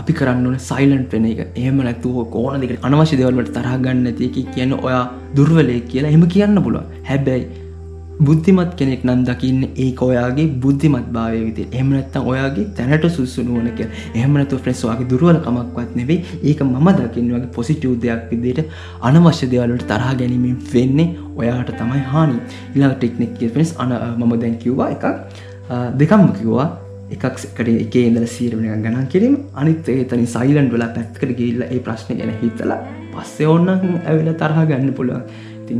අපි 0.00 0.12
කරන්න 0.18 0.58
සයිලන්ට් 0.68 1.12
වෙන 1.14 1.26
එක. 1.32 1.40
එහම 1.56 1.78
නැතුව 1.86 2.18
කෝන 2.34 2.60
දෙක 2.62 2.86
අනවශ්‍ය 2.88 3.16
දෙවල්ට 3.20 3.52
තරහගන්න 3.56 4.06
ඇතියකි 4.10 4.42
කියන්න 4.54 4.72
ඔයා 4.78 5.02
දුර්වලය 5.36 5.76
කියලා 5.90 6.14
එම 6.16 6.24
කියන්න 6.34 6.62
පුළුව 6.66 6.84
හැබැයි 7.10 7.44
බුද්ධිමත් 8.20 8.74
කෙනෙක් 8.76 9.04
නම් 9.04 9.22
දකින්න 9.24 9.62
ඒ 9.76 9.88
ඔයාගේ 10.06 10.46
බුද්ධිමත් 10.62 11.08
භාවය 11.14 11.40
විතේ 11.46 11.66
එහමනත්තම් 11.72 12.28
ඔයාගේ 12.32 12.66
තැනට 12.76 13.06
සුසුනුවන 13.16 13.68
කිය 13.78 13.88
එහමනතු 14.14 14.58
ෆ්‍රෙස්වාගේ 14.58 15.08
දුරුවලකමක්වත් 15.12 15.96
නෙවෙයි. 15.96 16.18
ඒක 16.42 16.60
මම 16.62 16.88
දකින්න 16.98 17.32
වගේ 17.34 17.52
පොසිටව් 17.56 17.94
දෙයක් 18.04 18.30
විදිට 18.30 18.60
අනවශ්‍ය 19.02 19.48
දෙවලට 19.54 19.86
තරහ 19.88 20.12
ගැනීමෙන් 20.20 20.58
වෙන්නේ 20.74 21.08
ඔයාට 21.36 21.72
තමයි 21.80 22.04
හානි. 22.12 22.38
ඉලා 22.76 22.94
ටෙක්නෙක් 22.94 23.42
ෆෙස් 23.54 23.74
අන 23.78 23.92
මම 24.18 24.32
දැන් 24.40 24.56
කිව්වා 24.58 24.90
එකක් 24.94 25.04
දෙකම්ම 26.00 26.32
කිව්වා. 26.38 26.68
එකක්කට 27.14 27.68
එක 27.68 27.96
ඉදල 28.00 28.26
සීරමන 28.26 28.68
ගණන් 28.84 29.08
කිරීම. 29.14 29.34
අනිත් 29.54 29.88
ඒතනි 29.88 30.26
සයිලන්් 30.26 30.68
වෙලා 30.74 30.92
පැත්කට 30.98 31.32
ගිල්ල 31.40 31.64
ඒ 31.64 31.80
ප්‍රශ්න 31.88 32.20
ගැන 32.20 32.36
හිතලා 32.42 32.78
පස්සේ 33.14 33.48
ඔන්න 33.54 33.72
ඇවිල 33.72 34.30
තරහ 34.44 34.62
ගන්න 34.70 34.94
පුළුවන්. 34.98 35.24
ති 35.66 35.74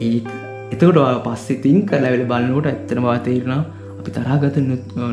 ඒ 0.00 0.43
එතකොට 0.74 1.24
පස්සේ 1.26 1.62
තින් 1.64 1.80
කරලවෙල 1.88 2.26
බලන්නට 2.30 2.68
ඇත්තනවා 2.70 3.16
තේරෙන 3.26 3.64
අපි 3.98 4.10
තරාගත 4.16 4.56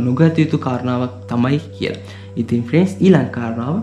නොගත 0.05 0.37
යුතු 0.43 0.57
කාරණාවක් 0.67 1.15
තමයි 1.31 1.59
කියල. 1.77 1.95
ඉතින් 2.41 2.61
ෆ්‍රේන්ස් 2.69 2.93
ඊලං 3.05 3.27
කාරණාව. 3.37 3.75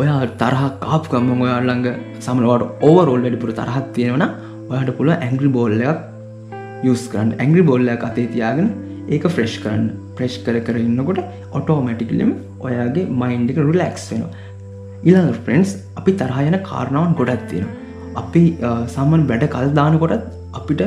ඔයා 0.00 0.20
තරහ 0.40 0.62
කාප්කම 0.84 1.28
ඔයාල්ළඟ 1.46 1.88
සමලවට 2.26 2.84
ඕවරෝල් 2.88 3.22
වැඩිපුර 3.24 3.52
තරහත් 3.58 3.88
තියෙනවන 3.96 4.24
ඔයාට 4.70 4.92
පුළ 4.98 5.10
ඇංග්‍රි 5.16 5.50
බෝල්ලයක් 5.56 5.98
යස් 6.90 7.04
කරන්න. 7.12 7.34
ඇංග්‍රි 7.42 7.62
බෝල්ලයක් 7.70 8.06
අතේ 8.08 8.26
තියාගෙන 8.34 8.68
ඒක 9.14 9.26
ෆ්‍රෙෂ් 9.34 9.56
කරන්න. 9.64 9.86
ප්‍රෙෂ් 10.16 10.36
කර 10.46 10.56
කර 10.66 10.76
ඉන්නකොට 10.86 11.20
ඔටෝමැටිකලම 11.58 12.32
ඔයාගේ 12.66 13.06
මයින්ඩික 13.22 13.60
රිලක්ස් 13.68 14.04
වෙනවා. 14.12 14.32
ඉලා 15.08 15.32
ෆ්‍රෙන්න්ස් 15.44 15.70
අපි 16.00 16.12
තරහයන 16.20 16.56
කාරණාවන් 16.70 17.16
ගොඩත් 17.20 17.44
තියෙනවා. 17.50 17.78
අපි 18.20 18.42
සම්මන් 18.94 19.22
වැඩ 19.30 19.44
කල් 19.54 19.74
දානකොටත් 19.80 20.41
අපිට 20.52 20.82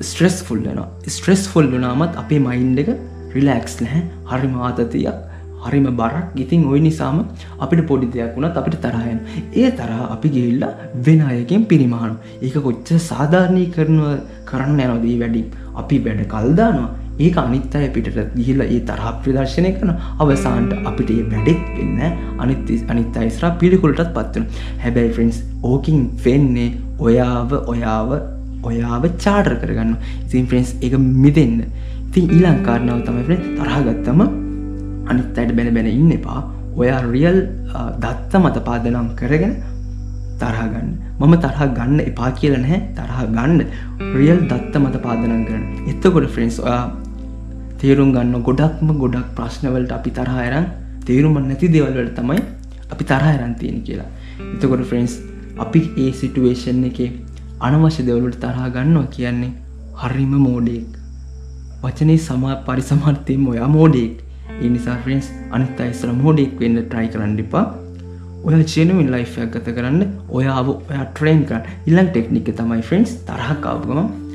ස්ට්‍රෙස් 0.00 0.42
ෆුල් 0.42 0.60
වෙන 0.66 0.82
ස්ට්‍රෙස් 1.08 1.46
ෆුල් 1.48 1.66
වනාමත් 1.68 2.20
අපේ 2.22 2.40
මයින්් 2.40 2.76
එක 2.78 2.90
රිලක්ස් 3.34 3.80
නැහැ. 3.80 4.02
හරි 4.30 4.48
මාතතියක් 4.48 5.18
හරිම 5.64 5.86
බරක්. 5.92 6.26
ඉතින් 6.36 6.66
ඔයි 6.66 6.80
නිසාම 6.80 7.18
අපිට 7.60 7.82
පොඩි 7.86 8.10
දෙයක් 8.14 8.36
වුණත් 8.36 8.60
අපිට 8.60 8.78
තරහයන් 8.84 9.18
ඒ 9.54 9.70
තරහ 9.72 9.98
අපි 10.14 10.28
ගිල්ලා 10.36 10.72
වෙන 11.06 11.20
අයකින් 11.22 11.66
පිරිමාණු 11.66 12.16
ඒක 12.42 12.56
කොච්ච 12.66 12.94
සාධාරණී 13.08 13.68
කරනුව 13.74 14.08
කරන්න 14.46 14.80
යනොදී 14.86 15.16
වැඩි 15.22 15.42
අපි 15.82 15.98
වැඩ 16.06 16.22
කල්දානවා 16.34 17.07
ඒක 17.18 17.36
අනිත් 17.36 17.74
අය 17.74 17.88
පිටට 17.94 18.18
ගිහිල 18.38 18.60
ඒ 18.64 18.80
තරහ 18.88 19.06
ප්‍රදර්ශනය 19.22 19.70
කරන 19.76 19.92
අවසාන්ට 20.22 20.72
අපිට 20.90 21.10
ඒ 21.10 21.22
වැඩෙත් 21.32 21.62
වෙන්න 21.76 22.00
අනිත් 22.38 22.72
අනිත් 22.92 23.16
අයිස්රා 23.22 23.52
පිළිකුලටත් 23.60 24.10
පත්වන 24.16 24.44
හැබැයි 24.84 25.14
ෆ්‍රෙන්න්ස් 25.16 25.38
ඕකින් 25.64 26.02
වෙන්නේ 26.24 26.68
ඔයාව 27.00 27.52
ඔයාව 27.72 28.10
ඔයාව 28.62 29.04
චාටර් 29.18 29.54
කරගන්න. 29.62 29.96
ඉතින් 30.26 30.46
ෆ්‍රෙන්න්ස් 30.46 30.70
එක 30.82 30.94
මිදන්න. 30.98 31.56
ඉතින් 32.08 32.30
ඊලංකාරණාව 32.30 33.00
තමයි 33.06 33.36
තරහගත්තම 33.58 34.20
අනිත් 35.10 35.38
අයට 35.38 35.52
බැන 35.56 35.74
බැන 35.74 35.88
ඉන්න 35.88 36.12
එපා. 36.12 36.40
ඔයා 36.76 37.02
රියල් 37.06 37.38
දත්ත 37.98 38.32
මත 38.34 38.64
පාදනම් 38.68 39.10
කරගෙන 39.18 39.54
තරහගන්න 40.40 40.88
මම 41.18 41.34
තරහ 41.44 41.60
ගන්න 41.76 42.00
එපා 42.00 42.30
කියල 42.32 42.54
නැහැ. 42.56 42.80
තරහ 42.94 43.20
ගන්න. 43.28 43.60
රියල් 44.14 44.40
දත්ත 44.50 44.74
මත 44.76 44.96
පාදනම් 45.02 45.42
කරන 45.48 45.64
එත්තකොට 45.90 46.30
ෆ්‍රෙන්න්ස් 46.34 46.58
ඔයා 46.60 46.84
තේරුම් 47.80 48.10
ගන්න 48.14 48.42
ගොඩක්ම 48.46 48.88
ගොඩක් 49.02 49.28
ප්‍රශ්නවලට 49.36 49.92
අපි 49.96 50.10
තරහයරන් 50.10 50.64
තේරුම 51.06 51.36
නැති 51.40 51.68
දෙවල්වලට 51.74 52.16
තමයි 52.18 52.40
අපි 52.92 53.04
තරහයරන් 53.10 53.54
තියෙන 53.60 53.78
කියලා. 53.86 54.10
එතකොට 54.54 54.84
ෆ්‍රෙන්න්ස් 54.90 55.14
අපි 55.64 55.80
ඒ 56.04 56.10
සිටුවේෂන් 56.20 56.84
එක 56.90 56.98
අනවශ්‍ය 57.60 58.02
දෙවලට 58.08 58.38
තරහා 58.44 58.68
ගන්නවා 58.76 59.12
කියන්නේ 59.16 59.52
හරිම 60.02 60.34
මෝඩෙක් 60.46 60.90
වචනේ 61.82 62.18
සමා 62.26 62.56
පරිසමර්තයෙන් 62.66 63.46
ඔයා 63.52 63.68
මෝඩෙක් 63.76 64.14
ඒ 64.54 64.68
නිසා 64.68 64.96
ෆ්‍රෙන්න්ස් 65.04 65.28
අනිත් 65.54 65.80
අයිස්ර 65.80 66.10
මෝඩෙක් 66.22 66.54
වෙන්න 66.60 66.78
ට්‍රයි 66.82 67.08
කරන්න 67.14 67.40
එපා. 67.44 67.66
ඔය 68.44 68.62
චේනුවින් 68.72 69.10
ලයිෆයක් 69.14 69.50
ගත 69.54 69.76
කරන්න 69.76 70.00
ඔයාව 70.30 70.68
ඔයා 70.70 71.04
ට්‍රේන් 71.08 71.44
කරන්න. 71.48 71.64
ඉල්ලන් 71.88 72.08
ටෙක්නික 72.08 72.50
තමයි 72.60 72.82
ෆ්‍රෙන්න්ස් 72.88 73.12
තරහකාවගම 73.28 74.27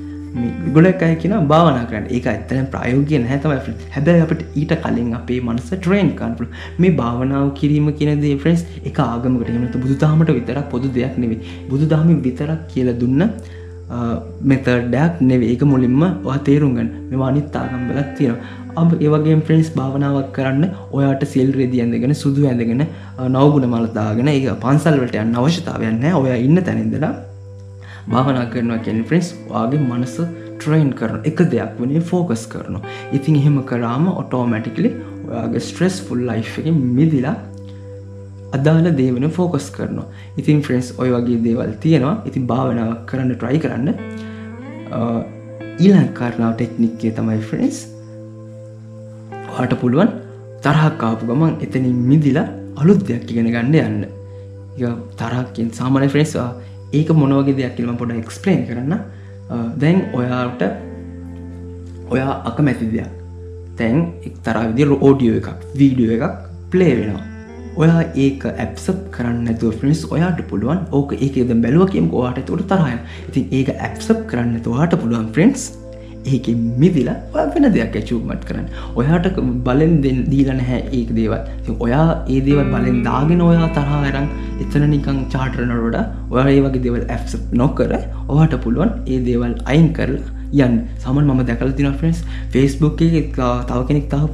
ගොඩක් 0.75 1.03
අය 1.05 1.15
කියෙන 1.15 1.47
භාවනා 1.47 1.85
කරන්න. 1.89 2.05
ඒක 2.09 2.25
ඇත්තන 2.27 2.67
ප්‍රයෝගය 2.73 3.17
නැතම 3.23 3.51
හැබැයි 3.95 4.23
අපට 4.25 4.41
ඊට 4.55 4.73
කලින් 4.83 5.09
අපේ 5.19 5.39
මනස 5.41 5.69
ට්‍රේන් 5.73 6.09
කන්පු 6.19 6.47
මේ 6.79 6.93
භාවනාව 7.01 7.49
කිරීම 7.59 7.89
කියනදේ 7.99 8.35
ෆ්‍රෙන්ස් 8.43 8.63
එක 8.83 9.01
ආගමකට 9.05 9.51
එමට 9.51 9.77
බුදු 9.83 9.97
දහමට 10.03 10.37
විතරක් 10.39 10.65
පොදු 10.71 10.93
දෙයක් 10.97 11.17
නෙවේ 11.23 11.39
බුදු 11.69 11.91
දහමින් 11.93 12.23
විතරක් 12.27 12.63
කියල 12.71 12.89
දුන්න 13.01 13.23
මෙතඩයක් 14.43 15.21
නෙවේ 15.21 15.51
ඒක 15.53 15.63
මුලින්ම 15.73 16.01
වා 16.23 16.37
තේරුම්ගන්න 16.49 16.89
මෙවා 17.11 17.29
අනිත් 17.31 17.55
ආගම් 17.55 17.83
බලත් 17.89 18.09
තියෙනවා. 18.17 18.61
අබ 18.75 18.89
ඒවගේ 18.99 19.35
ෆ්‍රෙන්ස් 19.47 19.69
භාවනාවක් 19.75 20.31
කරන්න 20.37 20.63
ඔයාට 20.91 21.25
සිල් 21.33 21.51
රෙදි 21.59 21.83
ඇඳගෙන 21.83 22.15
සුදු 22.15 22.47
ඇඳගෙන 22.51 22.81
නවගුණ 23.27 23.67
මලතාගෙන 23.73 24.31
ඒ 24.33 24.55
පන්සල්වලට 24.65 25.19
යන්න 25.23 25.37
අවශ්‍යතාවයන්න 25.41 26.09
ඔය 26.21 26.33
ඉන්න 26.39 26.63
තැනින්දලා 26.69 27.13
භාවනා 28.11 28.45
කරනවා 28.53 28.81
කැන 28.85 29.03
ෆ්‍රෙන්ස් 29.09 29.29
වාගේ 29.49 29.81
මනස 29.81 30.15
ට්‍රයින් 30.59 30.91
කරන 30.99 31.23
එක 31.29 31.39
දෙයක් 31.53 31.79
වනේ 31.79 32.03
ෆෝකස් 32.11 32.43
කරන 32.53 32.77
ඉතින් 33.17 33.39
එහෙම 33.41 33.57
කරාම 33.71 34.05
ඔටෝමැටිකලි 34.13 34.91
ඔයාගේ 35.29 35.65
ස්ට්‍රෙස් 35.69 35.97
ෆුල් 36.07 36.23
ලයි් 36.29 36.43
එක 36.45 36.77
මිදිලා 36.99 37.37
අදාල 38.53 38.85
දේවන 38.97 39.25
ෆෝකස් 39.37 39.67
කරනවා. 39.75 40.07
ඉතින් 40.37 40.61
ෆ්‍රෙන්ස් 40.61 40.87
ඔය 40.97 41.09
වගේ 41.11 41.39
දේවල් 41.45 41.71
තියෙනවා. 41.83 42.15
ඉතින් 42.25 42.43
භාවනාවක් 42.47 43.05
කරන්න 43.09 43.31
ට්‍රයි 43.35 43.59
කරන්න. 43.63 43.87
ඊලන් 45.79 46.09
කාරණාව 46.17 46.53
ටෙක්නික්කේ 46.57 47.11
තමයි 47.17 47.39
ෆ්‍රෙන්ස් 47.49 47.77
වාට 49.53 49.73
පුළුවන් 49.81 50.11
තරහක්කාපු 50.65 51.29
ගමන් 51.29 51.55
එතනින් 51.65 51.95
මිදිලා 52.09 52.47
අලුත් 52.81 53.01
දෙයක් 53.07 53.31
ඉගෙන 53.31 53.49
ගන්න 53.55 53.75
යන්න. 53.81 54.05
තරහකින් 55.19 55.73
සාමානය 55.79 56.09
ෆ්‍රෙන්ස්වා 56.09 56.51
ඒක 56.99 57.09
මොනවගේ 57.21 57.57
දෙයක් 57.59 57.75
කියලම 57.77 57.97
පොඩ 58.01 58.15
එක්ස්පලේන් 58.21 58.63
කරන්න. 58.69 58.93
දැන් 59.81 59.99
ඔයාට 60.19 60.63
ඔයා 62.13 62.33
අකමැති 62.49 62.89
දෙයක්. 62.95 63.11
තැන් 63.77 64.01
එක් 64.27 64.35
තරා 64.47 64.65
විදි 64.71 64.89
ඕඩියෝ 64.97 65.37
එකක් 65.41 65.49
වීඩියෝ 65.79 66.17
එකක් 66.17 66.35
ප්ලේ 66.71 66.95
වෙනවා. 66.99 67.23
ඔයා 67.81 68.01
ඒක 68.23 68.43
ඇප්සප් 68.63 68.99
කරන්න 69.15 69.47
ඇතුව 69.51 69.79
ෆිනිස් 69.81 70.01
ඔයාට 70.15 70.41
පුළුවන්. 70.49 70.81
ඕක 70.97 71.13
ඒකද 71.19 71.53
බැලුව 71.63 71.87
කියම 71.93 72.11
වාට 72.11 72.43
තුට 72.49 72.67
තරහය 72.71 72.97
ඉතින් 73.29 73.45
ඒක 73.59 73.69
ඇප්සප් 73.77 74.19
කරන්න 74.31 74.61
තුවාට 74.67 74.93
පුළුවන් 75.03 75.31
ෆ්‍රෙන්න්ස් 75.37 75.63
ඒක 76.25 76.47
මිදිලා 76.77 77.45
වෙන 77.53 77.67
දෙයක් 77.73 77.95
ඇචූමට් 77.95 78.45
කරන්න. 78.49 78.67
ඔයාට 78.95 79.39
බලෙන් 79.65 79.95
දෙ 80.01 80.11
දීලන 80.31 80.61
හැ 80.61 80.79
ඒක 80.91 81.15
දේවල්. 81.15 81.41
ඔයා 81.79 82.05
ඒ 82.27 82.41
දේවල් 82.41 82.69
බලෙන් 82.75 83.01
දාගෙන 83.03 83.41
ඔයා 83.41 83.71
තරහරං 83.71 84.29
එතන 84.59 84.87
නිකං 84.89 85.19
චාටරනරොඩ 85.29 85.97
ඔයා 86.29 86.47
ඒ 86.49 86.61
වගේ 86.61 86.85
දෙවල් 86.85 87.03
ඇ් 87.07 87.19
නොකර 87.55 87.91
ඔයාට 88.29 88.55
පුළුවන් 88.63 88.95
ඒ 89.05 89.19
දේවල් 89.27 89.53
අයින් 89.65 89.91
කරලා 89.93 90.41
යන් 90.55 90.73
සමන් 90.99 91.25
මම 91.25 91.45
දැකල 91.45 91.71
තින 91.73 91.93
ෆ්‍රෙන්ස් 91.93 92.19
ෆෙස්බුක් 92.51 93.01
එක 93.01 93.37
තව 93.63 93.79
කෙනෙක් 93.87 94.05
තා 94.09 94.27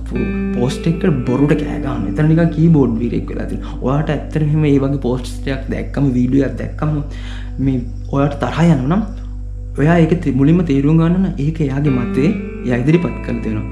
පෝස්ටෙක් 0.55 1.05
බොරුට 1.25 1.53
කෑගන්න 1.55 2.10
එතන 2.10 2.27
නික 2.31 2.41
කීබෝඩ් 2.55 2.98
විරෙක් 3.00 3.31
වෙලාති 3.31 3.60
ඔයාට 3.79 4.12
ඇත්තරහෙම 4.12 4.65
ඒ 4.65 4.75
වගේ 4.77 5.00
පෝස්ටයක් 5.00 5.69
දැක්කම 5.69 6.12
වීඩියක් 6.12 6.58
දැක්කම 6.60 6.91
මේ 7.60 7.79
ඔයාට 8.12 8.36
තරහ 8.41 8.60
යනනම් 8.65 9.05
ඔයා 9.79 9.98
ඒක 10.03 10.25
මුලින්ම 10.33 10.62
තේරුම් 10.69 10.98
ගන්නන 11.01 11.27
ඒක 11.38 11.59
එයාගේ 11.65 11.98
මතේ 11.98 12.29
ය 12.65 12.71
ඉදිරිපත් 12.77 13.17
කළ 13.25 13.41
තියෙනවා 13.43 13.67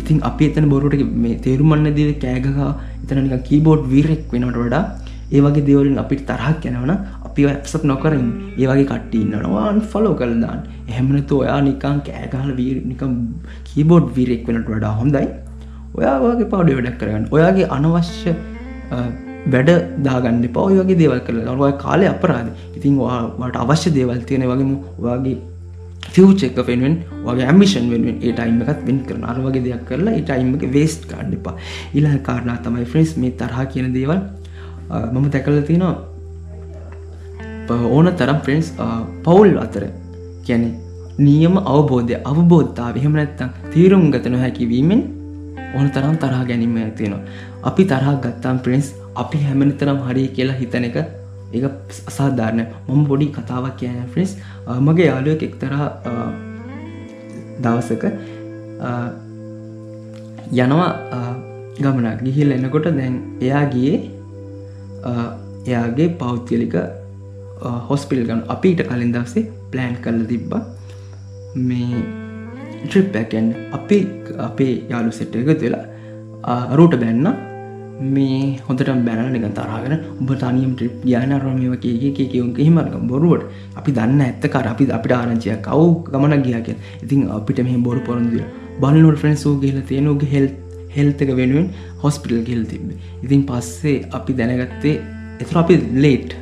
ඉතින් 0.00 0.18
අපි 0.22 0.44
එතන 0.48 0.68
බොරුට 0.72 1.02
මේ 1.16 1.38
තේරුමන්න 1.38 1.88
දේ 1.98 2.12
කෑගහා 2.16 2.70
එතන 3.04 3.22
නික 3.24 3.42
කීබෝඩ් 3.48 3.82
වීරෙක් 3.92 4.22
වෙනට 4.32 4.58
වඩා 4.58 4.84
ඒ 5.30 5.40
වගේ 5.40 5.64
දෙවලින් 5.66 5.98
අපිට 5.98 6.22
තරහක් 6.30 6.64
යනවන 6.70 6.92
අපි 7.26 7.46
ඇක්සප් 7.48 7.84
නොකරින් 7.84 8.28
ඒ 8.52 8.66
වගේ 8.70 8.86
කට්ටන්නවාන් 8.90 9.80
ෆලෝ 9.90 10.14
කල්දාන් 10.14 10.60
එහෙමනතු 10.90 11.40
ඔයා 11.42 11.60
නිකං 11.62 11.98
කෑගහල 12.08 12.52
වී 12.58 12.72
නිකම් 12.84 13.12
කීබෝඩ් 13.68 14.08
වීරෙක් 14.16 14.46
වෙනට 14.48 14.68
වඩා 14.68 14.94
හොඳයි. 15.00 15.26
ඔයා 15.94 16.16
වගේ 16.22 16.48
පාඩු 16.52 16.78
වැඩක් 16.78 16.98
කරගන්න. 17.00 17.28
ඔයාගේ 17.30 17.68
අනවශ්‍ය 17.76 18.32
වැඩ 19.46 19.70
දාගන්න 20.04 20.42
පවයි 20.48 20.80
වගේ 20.80 20.98
දේවල් 20.98 21.20
කරල 21.26 21.48
ඔය 21.60 21.72
කාලය 21.78 22.06
අපරාද 22.06 22.52
ඉතින් 22.76 22.98
වාට 22.98 23.56
අවශ්‍ය 23.56 23.90
දේවල් 23.90 24.20
තියෙන 24.22 24.46
වගේම 24.46 24.76
වගේ 24.98 25.38
ෆියචෙක් 26.08 26.54
පෙන්ුවෙන් 26.66 26.94
වගේ 27.24 27.46
ඇමිෂන් 27.46 27.86
වෙනුවෙන් 27.90 28.16
ඒ 28.20 28.32
ටයිම 28.32 28.60
එකත් 28.64 28.80
වෙන් 28.86 28.98
කරන 29.08 29.24
අර 29.24 29.36
වගේ 29.38 29.64
දෙයක් 29.66 29.82
කරලා 29.88 30.14
ඒ 30.14 30.22
ටයිම 30.22 30.54
එක 30.54 30.64
වේස්ට් 30.72 31.02
කාඩ් 31.10 31.34
එපා. 31.34 31.54
ඉලා 31.94 32.18
කාරණා 32.18 32.56
තමයි 32.58 32.84
ෆ්‍රෙන්ස් 32.84 33.16
මේ 33.16 33.32
තරහ 33.32 33.58
කියන 33.72 33.92
දේවල්. 33.94 34.20
මම 35.12 35.26
දැකල 35.30 35.60
තියෙනවා 35.62 35.96
ඕන 37.90 38.06
තරම් 38.16 38.38
ෆ්‍රෙන්ස් 38.44 38.72
පවුල් 39.24 39.58
අතර 39.58 39.84
කියැනෙ 40.44 40.70
නියම 41.18 41.54
අවබෝධය 41.66 42.14
අවබෝධතාව 42.24 42.96
එහෙම 42.96 43.12
නැත්තම් 43.12 43.50
තීරුම් 43.72 44.10
ගත 44.12 44.26
නොහැකිවීමෙන් 44.26 45.02
ඕන 45.76 45.86
තරම් 45.90 46.16
තරහ 46.16 46.40
ගැනීම 46.48 46.76
තියෙනවා. 46.96 47.22
අපි 47.62 47.82
තරහක් 47.84 48.16
ගත්තාම් 48.24 48.58
ප්‍රින්ස් 48.58 48.88
අපි 49.14 49.38
හැමනිතරම් 49.46 49.98
හරි 50.06 50.24
කියලා 50.36 50.58
හිතන 50.60 50.84
එක 50.88 50.96
ඒ 51.52 51.68
අසාධාරණ 52.10 52.62
මොම 52.86 53.02
පොඩි 53.10 53.26
කතාවක් 53.36 53.76
කියන 53.80 53.98
ෆ්‍රිස් 54.12 54.32
මගේ 54.86 55.08
යාලුවක් 55.10 55.42
එක්තර 55.48 55.74
දවසක 57.64 58.04
යනවා 60.54 60.88
ගමනක්. 61.78 62.18
ගිහිල් 62.24 62.56
එන්නකොට 62.56 62.88
දැන් 62.98 63.14
එයා 63.40 63.64
ගියේ 63.74 63.98
එයාගේ 65.66 66.08
පෞද්ගලික 66.20 66.74
හොස්පිල් 67.88 68.24
ගන 68.28 68.42
අපිට 68.48 68.82
කලින් 68.88 69.14
දවසේ 69.14 69.48
ප්ලෑන් 69.70 69.94
කරල 70.04 70.24
තිබ්බ 70.32 70.52
මේ 71.68 72.02
ට්‍රිප්පැකෙන් 72.82 73.46
අපි 73.76 73.98
අපේ 74.48 74.74
යාලු 74.90 75.10
සෙට්ට 75.18 75.36
එක 75.36 75.58
තුලා 75.60 76.60
රූට 76.78 76.96
බැන්න. 77.02 77.51
මේ 78.08 78.58
හොඳට 78.60 78.90
බැන 79.04 79.32
නික 79.32 79.46
තරගෙන 79.52 79.94
උඹ 80.20 80.30
තනියම් 80.36 80.72
ට්‍රිප් 80.74 81.04
ගාන 81.04 81.34
රමව 81.34 81.74
කියගේ 81.78 82.26
කියවුන් 82.26 82.54
හිමරක 82.58 82.96
බොරුවට. 83.04 83.46
අපි 83.76 83.92
දන්න 83.92 84.20
ඇත්ත 84.22 84.44
කර. 84.48 84.66
අපි 84.66 84.90
අපිට 84.92 85.12
ආරංචිය 85.12 85.56
කව් 85.60 85.80
ගමන 86.06 86.42
ගියක 86.42 86.68
ඉතින් 87.02 87.30
අපිට 87.30 87.58
මෙහි 87.60 87.78
බොරු 87.78 88.00
පොරන්දිය 88.02 88.44
බලනුට 88.80 89.18
ෆ්‍රෙන්න්සෝ 89.18 89.54
කියල 89.60 89.80
තියෙනගේ 89.82 90.28
හෙල් 90.28 90.46
හෙල්තක 90.90 91.30
වෙනුවෙන් 91.32 91.66
හොස්පිටල් 91.98 92.40
ගෙල් 92.44 92.62
තිබ 92.66 92.86
ඉතින් 93.22 93.42
පස්සේ 93.44 93.96
අපි 94.12 94.32
දැනගත්තේ 94.34 94.94
එතුර 95.40 95.58
අපි 95.58 95.76
ලේට් 95.96 96.32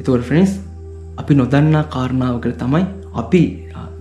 එතුවට 0.00 0.24
ෆ්‍රෙන්ස් 0.24 0.52
අපි 1.16 1.34
නොදන්නා 1.34 1.84
කාරණාවකට 1.86 2.56
තමයි 2.58 2.84
අපි 3.14 3.42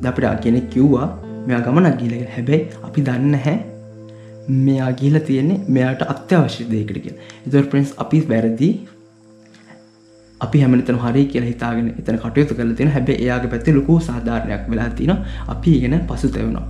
දපිට 0.02 0.40
කෙනෙක් 0.44 0.70
කිව්වා 0.70 1.08
මෙයා 1.46 1.62
ගමනක් 1.62 1.96
ගිල 2.02 2.16
හැබැයි 2.28 2.68
අපි 2.84 3.00
දන්න 3.02 3.36
හැ 3.38 3.56
මෙයා 4.50 4.92
ගිල 5.02 5.20
තියෙන්නේ 5.28 5.60
මෙයාට 5.76 6.06
අත්‍යවශ්‍ය 6.14 6.70
දෙයකට 6.72 7.02
කිය 7.04 7.16
එතුර 7.48 7.66
ප්‍රෙන්ස් 7.74 7.92
අපි 8.04 8.22
වැරදි. 8.32 8.70
අපි 10.42 10.62
හැමතන 10.64 11.02
හරි 11.04 11.26
කියලා 11.32 11.50
හිතාගෙන 11.50 11.90
එතන 12.00 12.18
කටයුතු 12.24 12.56
කල 12.60 12.72
තියෙන 12.78 12.92
හැබැ 12.96 13.18
එයාගේ 13.26 13.52
පැති 13.54 13.76
ලොකු 13.78 14.00
සාධාරණයක් 14.10 14.70
වෙලා 14.74 14.90
තින 15.00 15.12
අපි 15.56 15.74
ගෙන 15.82 15.96
පසු 16.10 16.30
තැවුණා 16.36 16.66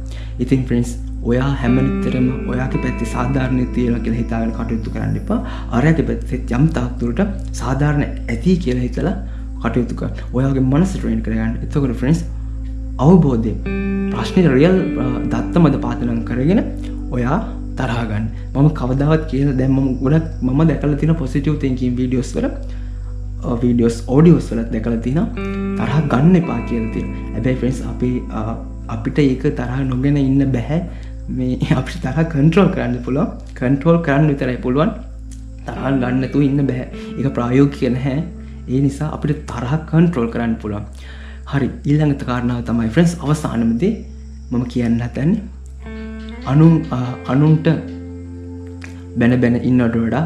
ඉතින් 0.46 0.63
ප්‍රින්ස් 0.70 0.92
ඔයා 1.24 1.50
හැමනිතරම 1.62 2.28
ඔයාගේ 2.52 2.82
පැත්ති 2.86 3.06
සාධාරණය 3.15 3.65
තියෙන 3.76 4.02
කියලා 4.02 4.22
හිතාගෙන 4.22 4.52
කටයුතු 4.58 4.96
කරන්න 4.96 5.20
එපා. 5.22 5.39
අරයාගේ 5.72 6.08
පැත්තෙත් 6.10 6.56
යම් 6.58 6.65
තාක්තුරට 6.78 7.22
සාධාරණ 7.62 8.06
ඇති 8.06 8.58
කියලා 8.65 8.86
හිතලා 8.88 9.15
කටයුතුක 9.63 10.04
ඔයාගේ 10.34 10.63
මනස 10.63 10.94
ට්‍රේන් 10.96 11.22
කරගන්න. 11.22 11.56
එතකට 11.63 11.96
ෆ්‍රෙන්ස් 12.02 12.26
අවබෝධය 13.00 13.54
ප්‍රශ්නයට 14.13 14.52
රියල් 14.56 14.78
දත්තමද 15.32 15.76
පාතනන් 15.86 16.22
කරගෙන 16.30 16.62
ඔයා 17.12 17.39
තරහගන්න. 17.80 18.26
මම 18.54 18.70
කවදාවත් 18.72 19.24
කියල 19.32 19.50
දැම්ම 19.54 19.78
ගොඩක් 20.00 20.28
මම 20.44 20.62
දැකල 20.70 20.94
තින 21.02 21.13
පොසිටව 21.15 21.58
තැකින් 21.58 21.98
වීඩියෝස් 22.00 22.32
වල 22.36 22.48
වීඩියෝස් 23.62 23.98
ඕඩියෝස් 24.08 24.48
වලත් 24.52 24.72
දැකල 24.72 24.98
තින 25.00 25.20
තරහ 25.78 26.00
ගන්න 26.13 26.36
එපා 26.36 26.60
කියලති 26.70 27.04
ඇබැයි 27.36 27.60
ෆෙන්ස් 27.62 27.80
අපි 27.92 28.10
අපිට 28.89 29.20
ඒක 29.20 29.46
තරහ 29.54 29.78
නොගෙන 29.86 30.18
ඉන්න 30.20 30.42
බැහැ. 30.52 30.80
මේ 31.30 31.60
අපි 31.80 32.02
තරහ 32.06 32.20
කන්ට්‍රෝල් 32.34 32.70
කරන්න 32.76 32.98
පුළුව 33.06 33.28
කන්ට්‍රෝල් 33.54 34.00
කරන්න 34.06 34.28
විතරයි 34.32 34.58
පුළුවන්. 34.58 34.92
තරහන් 35.68 35.96
ගන්නතු 36.04 36.42
ඉන්න 36.42 36.60
බැහැ. 36.65 36.88
එක 37.20 37.34
ප්‍රායෝග 37.36 37.72
කියන 37.78 37.96
හැ 38.06 38.18
ඒ 38.68 38.82
නිසා 38.82 39.10
අපිට 39.15 39.46
තරහ 39.52 39.74
කන්ට්‍රෝල් 39.92 40.30
කරන්න 40.34 40.56
පුළුවන්. 40.62 40.86
හරි 41.52 41.68
ඊල්ළඟත 41.84 42.24
කාරණාව 42.26 42.65
තමයි 42.65 42.89
ෆ්‍රෙන්ස් 42.96 43.13
අවසානමදේ 43.20 43.94
මම 44.52 44.65
කියන්න 44.68 45.00
හතන්නේ 45.02 45.59
අනුන් 46.45 46.73
අනුන්ට 47.32 47.67
බැන 49.19 49.34
බැන 49.41 49.56
ඉන්නට 49.69 49.95
වඩා 49.95 50.25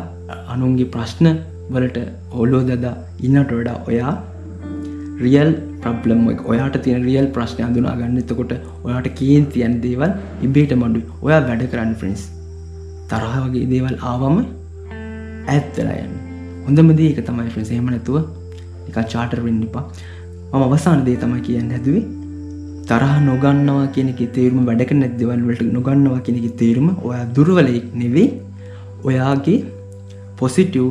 අනුන්ගේ 0.53 0.91
ප්‍රශ්න 0.95 1.27
වලට 1.73 1.99
ඔලෝ 2.41 2.61
දදා 2.69 2.95
ඉන්නට 3.27 3.51
වඩා 3.51 3.77
ඔයා 3.89 4.13
රියල් 5.23 5.51
ප්‍රබ්ලම් 5.81 6.21
ඔයාට 6.51 6.77
තිය 6.85 6.95
රියල් 7.07 7.27
ප්‍රශ්න 7.35 7.63
අඳුනා 7.67 7.95
ගන්න. 7.99 8.17
එතකොට 8.23 8.53
ඔයාට 8.85 9.07
කියෙන් 9.19 9.45
තියන් 9.53 9.75
දේවල් 9.85 10.11
ඉබේට 10.41 10.73
මඩු. 10.81 11.01
ඔයා 11.21 11.41
වැඩ 11.47 11.63
කරන්න 11.71 11.93
ෆ්‍රෙන්ස් 12.01 12.23
තරහ 13.11 13.35
වගේ 13.45 13.65
දේවල් 13.73 13.95
ආවම 14.11 14.37
ඇත්තලායන්න 15.47 16.13
හොඳමදේ 16.65 17.11
එක 17.13 17.21
තමයි 17.29 17.49
ෆ්‍රෙන්ස් 17.53 17.71
හෙම 17.75 17.87
නැතුව 17.93 18.17
එක 18.89 18.97
චාටර් 19.13 19.39
වෙන්න 19.45 19.63
එපා. 19.69 19.85
මම 20.53 20.63
අවසාන 20.67 21.05
දේ 21.07 21.17
තමයි 21.23 21.41
කියන්න 21.47 21.71
හැදුවේ 21.75 22.22
තරහ 22.89 23.13
නොගන්නවා 23.27 23.87
කෙනෙක 23.95 24.19
තේරුම 24.35 24.65
වැඩක 24.69 24.91
නැදවල්වලට 25.01 25.61
නොගන්නවා 25.75 26.19
කෙනෙක 26.25 26.47
තේරුම 26.59 26.87
ඔයා 27.07 27.25
දුර්වලයෙක් 27.35 27.85
නෙවෙයි. 28.01 28.27
ඔයාගේ 29.07 29.59
පොසිටව් 30.37 30.87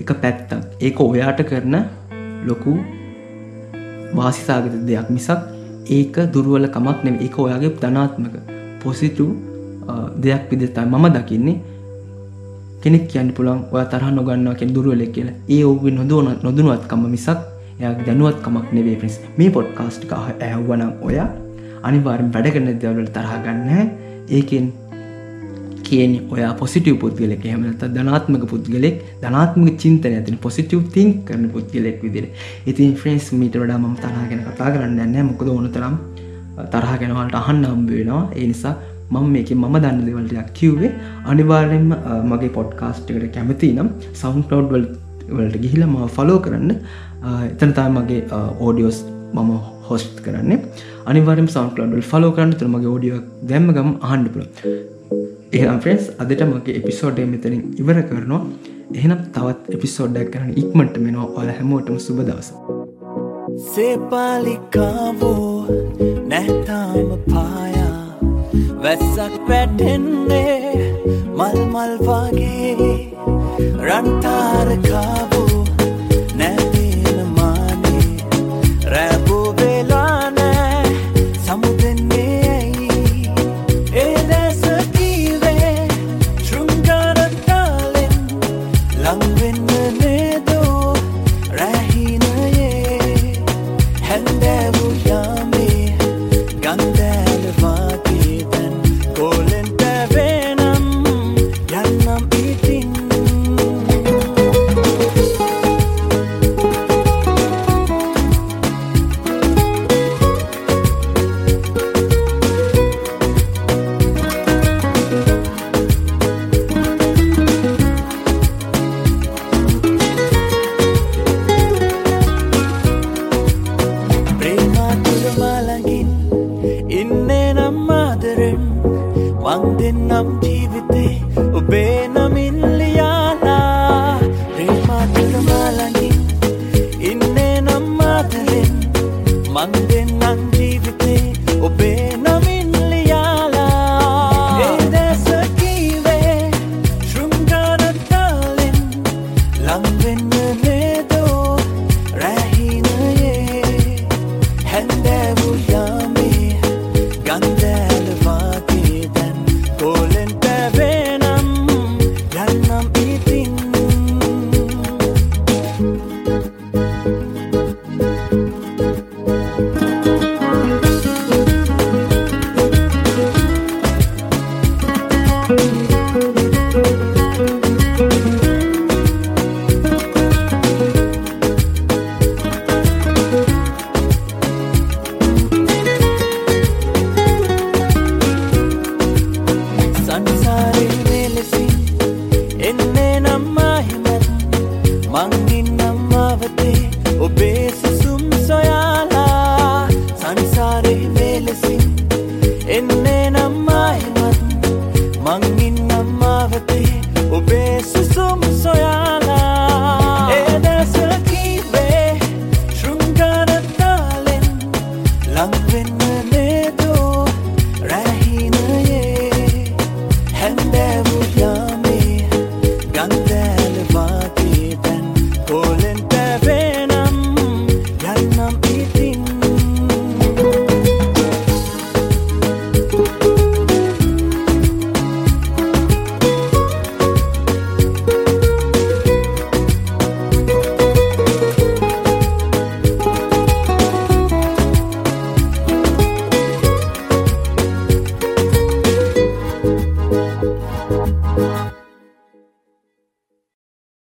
එක 0.00 0.10
පැත්තක්. 0.22 0.62
ඒක 0.80 0.98
ඔයාට 1.00 1.40
කරන 1.50 1.74
ලොකු 2.48 2.72
වාසිසාගත 4.16 4.74
දෙයක් 4.88 5.08
මිසක් 5.10 5.40
ඒක 5.88 6.16
දුරුවල 6.34 6.66
කමක් 6.74 6.98
නෙම 7.06 7.16
එක 7.26 7.38
ඔයාගේ 7.38 7.76
ධනාත්මක 7.82 8.34
පොසිටව් 8.82 9.28
දෙයක් 10.22 10.42
විදතයි 10.50 10.86
මම 10.86 11.06
දකින්නේ. 11.16 11.58
කෙනෙක් 12.82 13.04
කියන්න 13.10 13.30
පුළන් 13.36 13.60
ඔය 13.72 13.84
තරහ 13.92 14.10
නොගන්නවා 14.18 14.58
කෙන් 14.58 14.74
දුරුවලෙක් 14.74 15.12
කියලා. 15.14 15.36
ඒ 15.54 15.62
ඔබ 15.64 15.82
නොදන 15.98 16.28
නොදනුවත්කම 16.44 17.02
මිසක් 17.14 17.38
එයක් 17.80 18.00
දැනුවත්කමක් 18.06 18.68
නෙවේ 18.78 18.98
පිස් 19.02 19.16
මේ 19.38 19.54
පොඩ්කාස්ට් 19.56 20.10
ඇහවනම් 20.48 20.92
ඔය 21.06 21.16
අනිවාරෙන් 21.88 22.30
වැඩගන්න 22.34 22.78
දවලට 22.82 23.16
තරහගන්න 23.16 23.70
ඒකෙන් 24.30 24.66
කියන 25.88 26.12
ඔයා 26.34 26.52
පොසිටව 26.60 26.96
පුද්ගලෙක්. 27.02 27.44
හමත 27.44 27.82
ධනාත්මක 27.96 28.44
පුද්ගලෙක්. 28.52 28.96
ධනාත්මක 29.22 29.68
චින්තන 29.82 30.16
ඇතින 30.18 30.36
පොසිටව 30.44 30.82
තිං 30.94 31.08
කරන 31.26 31.46
පුද්ගලෙක් 31.54 31.98
විදිර 32.04 32.26
ඉතින් 32.70 32.92
ෆ්‍රෙන්ස් 33.00 33.32
මීට 33.40 33.56
වඩා 33.62 33.78
ම 33.78 33.96
තරහගෙන 34.04 34.44
කතා 34.48 34.74
කරන්න 34.74 35.00
න්න 35.06 35.28
මොකද 35.30 35.48
ඕන 35.48 35.66
තරම් 35.76 35.96
තරහගෙනවලට 36.74 37.40
අහන්න 37.42 37.64
අම්බ 37.72 37.90
වෙනවා. 37.90 38.22
ඒ 38.36 38.46
නිසා 38.52 38.76
මම 39.10 39.26
මේක 39.34 39.50
මම 39.56 39.76
දන්න 39.84 40.00
දෙවලටයක් 40.06 40.48
කිව්වේ 40.58 40.92
අනිවාර්යෙන්ම 41.32 41.90
මගේ 42.30 42.54
පොඩ්කාස්ට් 42.56 43.10
එකට 43.10 43.28
කැමති 43.36 43.70
නම් 43.76 43.88
සවන්කලෝඩ් 44.20 44.90
වලට 45.36 45.62
ගිහිල 45.64 45.82
ම 45.86 45.96
ෆලෝ 46.16 46.38
කරන්න. 46.46 46.70
එතන 47.52 47.72
තා 47.78 47.88
මගේ 47.96 48.20
ඕඩියෝස් 48.66 48.98
මම 49.34 49.50
හොස්ට් 49.88 50.16
කරන්නේ. 50.26 50.58
අනිවාරම් 51.10 51.48
සවන්ලඩල් 51.54 52.06
ෆලෝ 52.12 52.32
කරන්න. 52.36 52.52
තුරමගේ 52.62 52.90
ෝඩියෝ 52.94 53.20
දැම්ම 53.50 53.68
ගම 53.76 53.90
ආණ්ඩ 54.10 54.28
පුළ 54.34 54.46
ඒ 55.58 55.66
ෆ්‍රෙන්ස් 55.84 56.04
අදට 56.22 56.42
මගේ 56.50 56.78
එපිසෝඩ්ඩ 56.80 57.30
මෙතනින් 57.34 57.62
ඉවර 57.82 57.98
කරනවා. 58.10 58.42
එහෙනම් 58.98 59.20
තවත් 59.36 59.76
එපිසෝඩ්ඩක් 59.76 60.28
කරන 60.34 60.50
ඉක්මට 60.62 60.94
මෙනවා. 61.04 61.28
ඔල 61.38 61.48
හැමෝටම 61.58 61.96
සුබ 62.06 62.18
දවස. 62.28 62.50
සේපාලිකාවෝ 63.74 65.46
නැතාම 66.32 67.10
පායා. 67.32 67.96
වැස්සක් 68.84 69.34
පැටෙන්නේ 69.48 70.92
මල් 71.38 71.58
මල් 71.72 71.92
Rantar 73.88 74.68
Kabar 74.84 75.37